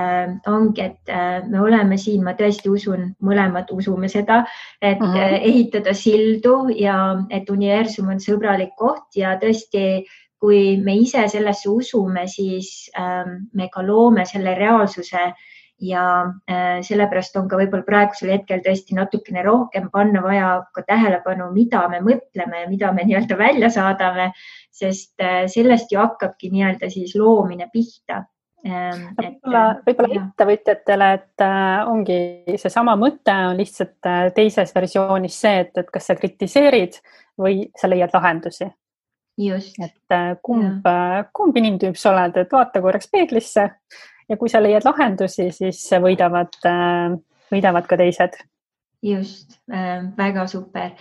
[0.47, 1.11] ongi, et
[1.49, 4.45] me oleme siin, ma tõesti usun, mõlemad usume seda,
[4.81, 5.39] et mm -hmm.
[5.41, 10.05] ehitada sildu ja et universum on sõbralik koht ja tõesti,
[10.39, 15.33] kui me ise sellesse usume, siis äh, me ka loome selle reaalsuse äh,
[15.81, 21.49] ja äh, sellepärast on ka võib-olla praegusel hetkel tõesti natukene rohkem panna vaja ka tähelepanu,
[21.53, 24.31] mida me mõtleme ja mida me nii-öelda välja saadame,
[24.71, 28.23] sest äh, sellest ju hakkabki nii-öelda siis loomine pihta.
[28.63, 32.19] Ähm, võib-olla, võib-olla ettevõtjatele, et äh, ongi
[32.61, 37.01] seesama mõte on lihtsalt teises versioonis see, et, et kas sa kritiseerid
[37.39, 38.69] või sa leiad lahendusi.
[39.81, 40.13] et
[40.45, 40.85] kumb,
[41.33, 43.63] kumb inimtüüp sa oled, et vaata korraks peeglisse
[44.33, 47.13] ja kui sa leiad lahendusi, siis võidavad, äh,
[47.53, 48.41] võidavad ka teised.
[49.03, 50.93] just äh,, väga super.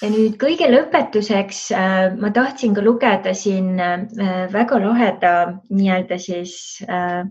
[0.00, 3.76] ja nüüd kõige lõpetuseks äh, ma tahtsin ka lugeda siin
[4.54, 5.34] väga laheda
[5.68, 6.54] nii-öelda siis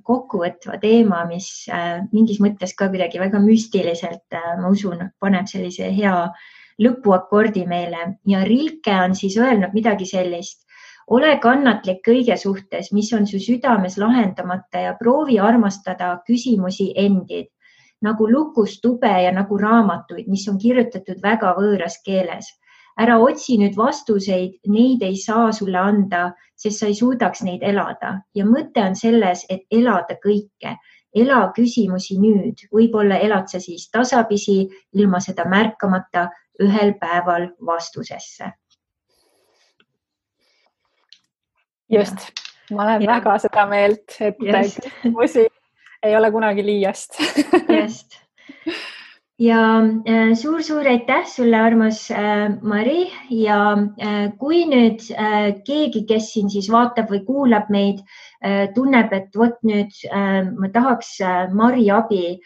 [0.07, 1.67] kokkuvõtva teema, mis
[2.13, 6.15] mingis mõttes ka kuidagi väga müstiliselt, ma usun, paneb sellise hea
[6.81, 10.61] lõpuakordi meile ja Rilke on siis öelnud midagi sellist
[11.11, 17.49] ole kannatlik kõige suhtes, mis on su südames lahendamata ja proovi armastada küsimusi endid
[18.01, 22.49] nagu lukust tube ja nagu raamatuid, mis on kirjutatud väga võõras keeles.
[23.01, 26.23] ära otsi nüüd vastuseid, neid ei saa sulle anda,
[26.59, 28.11] sest sa ei suudaks neid elada.
[28.35, 30.75] Ja mõte on selles, et elada kõike.
[31.15, 36.29] Ela küsimusi nüüd, võib-olla elad sa siis tasapisi, ilma seda märkamata,
[36.61, 38.51] ühel päeval vastusesse
[41.91, 42.31] just,
[42.71, 43.17] ma olen ja.
[43.17, 45.47] väga seda meelt, et küsimusi
[46.03, 47.19] ei ole kunagi liiast.
[47.69, 48.17] Just.
[49.41, 49.81] Ja
[50.37, 53.07] suur-suur äh, aitäh sulle, armas äh, Mari.
[53.33, 55.01] Ja äh, kui nüüd
[55.65, 58.03] keegi, kes siin siis vaatab või kuulab meid,
[58.75, 59.93] tunneb, et vot nüüd
[60.57, 61.17] ma tahaks
[61.53, 62.39] Mari abi,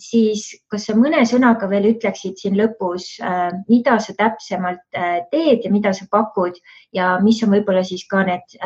[0.00, 3.18] siis kas sa mõne sõnaga veel ütleksid siin lõpus,
[3.68, 4.84] mida sa täpsemalt
[5.32, 6.56] teed ja mida sa pakud
[6.96, 8.58] ja mis on võib-olla siis ka need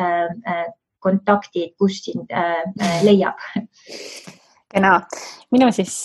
[0.99, 2.31] kontaktid, kus sind
[3.03, 3.39] leiab?
[4.73, 4.95] kena,
[5.51, 6.01] minu siis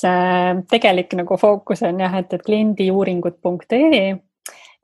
[0.70, 4.06] tegelik nagu fookus on jah, et, et kliendiuuringud.ee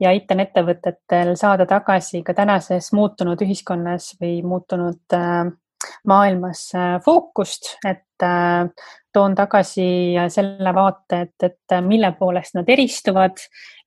[0.01, 5.51] ja aitan ettevõtetel saada tagasi ka tänases muutunud ühiskonnas või muutunud äh,
[6.07, 8.67] maailmas äh, fookust, et äh,
[9.13, 13.39] toon tagasi selle vaate, et, et mille poolest nad eristuvad,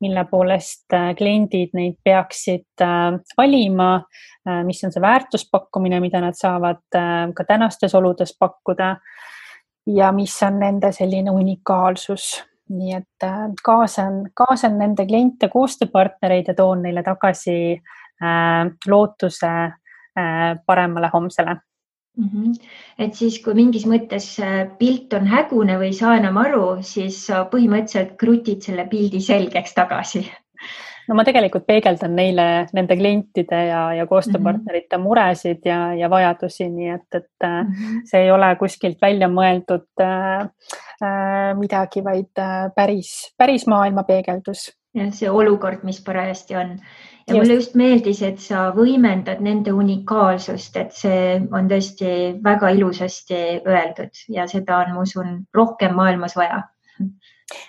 [0.05, 3.90] mille poolest äh, kliendid neid peaksid äh, valima,
[4.49, 6.82] äh, mis on see väärtuspakkumine, mida nad saavad
[7.34, 8.97] ka tänastes oludes pakkuda
[9.86, 12.42] ja mis on nende selline unikaalsus.
[12.64, 20.55] nii et äh, kaasan, kaasan nende kliente, koostööpartnereid ja toon neile tagasi äh, lootuse äh,
[20.66, 21.59] paremale homsele
[22.17, 22.29] mm.
[22.29, 22.55] -hmm.
[22.99, 27.27] et siis, kui mingis mõttes äh, pilt on hägune või ei saa enam aru, siis
[27.27, 30.27] sa põhimõtteliselt krutid selle pildi selgeks tagasi
[31.09, 32.47] no ma tegelikult peegeldan neile
[32.77, 35.09] nende klientide ja, ja koostööpartnerite mm -hmm.
[35.09, 38.05] muresid ja, ja vajadusi, nii et, et mm -hmm.
[38.11, 40.49] see ei ole kuskilt välja mõeldud äh,
[41.03, 44.73] äh, midagi, vaid äh, päris, päris maailma peegeldus.
[44.95, 46.79] jah, see olukord, mis parajasti on
[47.29, 52.12] ja mulle just meeldis, et sa võimendad nende unikaalsust, et see on tõesti
[52.45, 56.62] väga ilusasti öeldud ja seda on, ma usun, rohkem maailmas vaja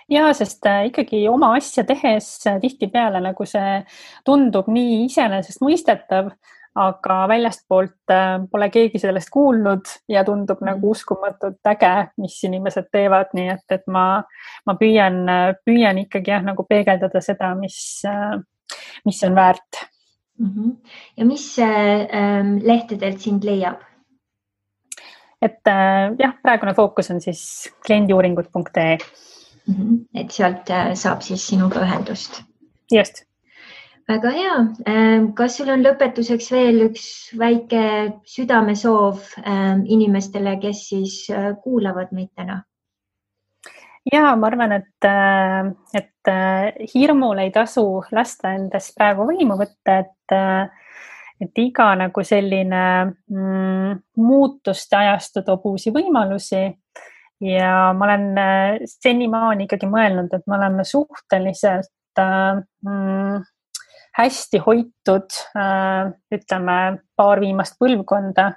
[0.10, 3.80] ja sest äh, ikkagi oma asja tehes äh, tihtipeale nagu see
[4.26, 6.32] tundub nii iseenesestmõistetav,
[6.80, 10.72] aga väljastpoolt äh, pole keegi sellest kuulnud ja tundub mm.
[10.72, 14.08] nagu uskumatult äge, mis inimesed teevad, nii et, et ma,
[14.66, 15.24] ma püüan,
[15.66, 17.80] püüan ikkagi jah, nagu peegeldada seda, mis,
[19.06, 19.82] mis on väärt
[20.40, 20.48] mm.
[20.48, 20.72] -hmm.
[21.18, 23.82] ja mis ähm, lehtedelt sind leiab?
[25.42, 28.98] et äh, jah, praegune fookus on siis kliendiuuringud.ee
[29.68, 30.06] Mhm.
[30.14, 32.44] et sealt äh, saab siis sinuga ühendust.
[32.92, 33.24] just.
[34.08, 34.58] väga hea.
[34.88, 37.06] Ähm, kas sul on lõpetuseks veel üks
[37.40, 37.82] väike
[38.30, 42.62] südamesoov ähm, inimestele, kes siis äh, kuulavad meid täna?
[44.14, 50.36] Ja ma arvan, et, äh, et hirmul ei tasu lasta endast praegu võimu võtta, et
[51.42, 56.64] et iga nagu selline mm, muutuste ajastu toob uusi võimalusi.
[57.44, 63.44] Ja ma olen äh, senimaani ikkagi mõelnud, et me oleme suhteliselt äh, mm,
[64.16, 66.78] hästi hoitud äh,, ütleme
[67.20, 68.54] paar viimast põlvkonda,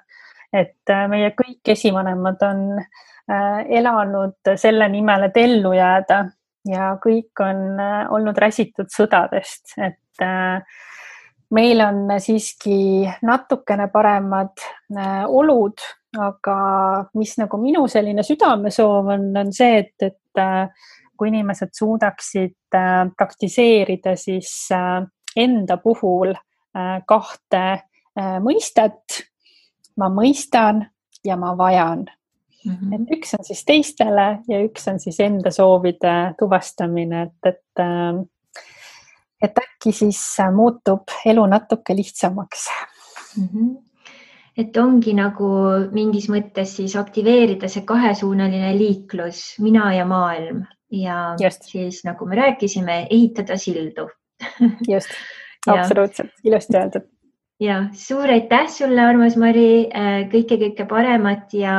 [0.54, 6.22] et äh, meie kõik esivanemad on äh, elanud selle nimel, et ellu jääda
[6.68, 10.64] ja kõik on äh, olnud räsitud sõdadest, et äh,
[11.52, 14.56] meil on siiski natukene paremad
[14.96, 15.84] äh, olud
[16.16, 16.56] aga
[17.18, 23.02] mis nagu minu selline südamesoov on, on see, et, et äh, kui inimesed suudaksid äh,
[23.16, 25.02] praktiseerida siis äh,
[25.36, 26.34] enda puhul
[27.08, 27.60] kahte
[28.44, 29.22] mõistet.
[29.98, 30.84] ma mõistan
[31.24, 32.04] ja ma vajan
[32.64, 32.74] mm.
[32.74, 32.94] -hmm.
[32.94, 37.84] et üks on siis teistele ja üks on siis enda soovide tuvastamine, et, et
[39.42, 40.20] et äkki siis
[40.54, 42.70] muutub elu natuke lihtsamaks
[43.36, 43.48] mm.
[43.52, 43.76] -hmm
[44.58, 45.48] et ongi nagu
[45.94, 51.68] mingis mõttes siis aktiveerida see kahesuunaline liiklus, mina ja maailm ja Just.
[51.70, 54.08] siis nagu me rääkisime, ehitada sildu
[54.92, 55.14] just,
[55.66, 57.06] absoluutselt, ilusti öeldud.
[57.60, 61.74] Ja suur aitäh sulle, armas Mari, äh, kõike-kõike paremat ja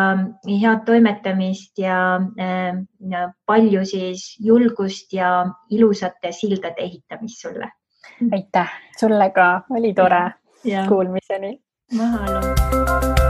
[0.47, 2.81] head toimetamist ja, äh,
[3.11, 7.71] ja palju siis julgust ja ilusate sildade ehitamist sulle.
[8.31, 10.25] aitäh, sulle ka, oli tore.
[10.87, 11.55] Kuulmiseni
[11.95, 13.28] Mahalo.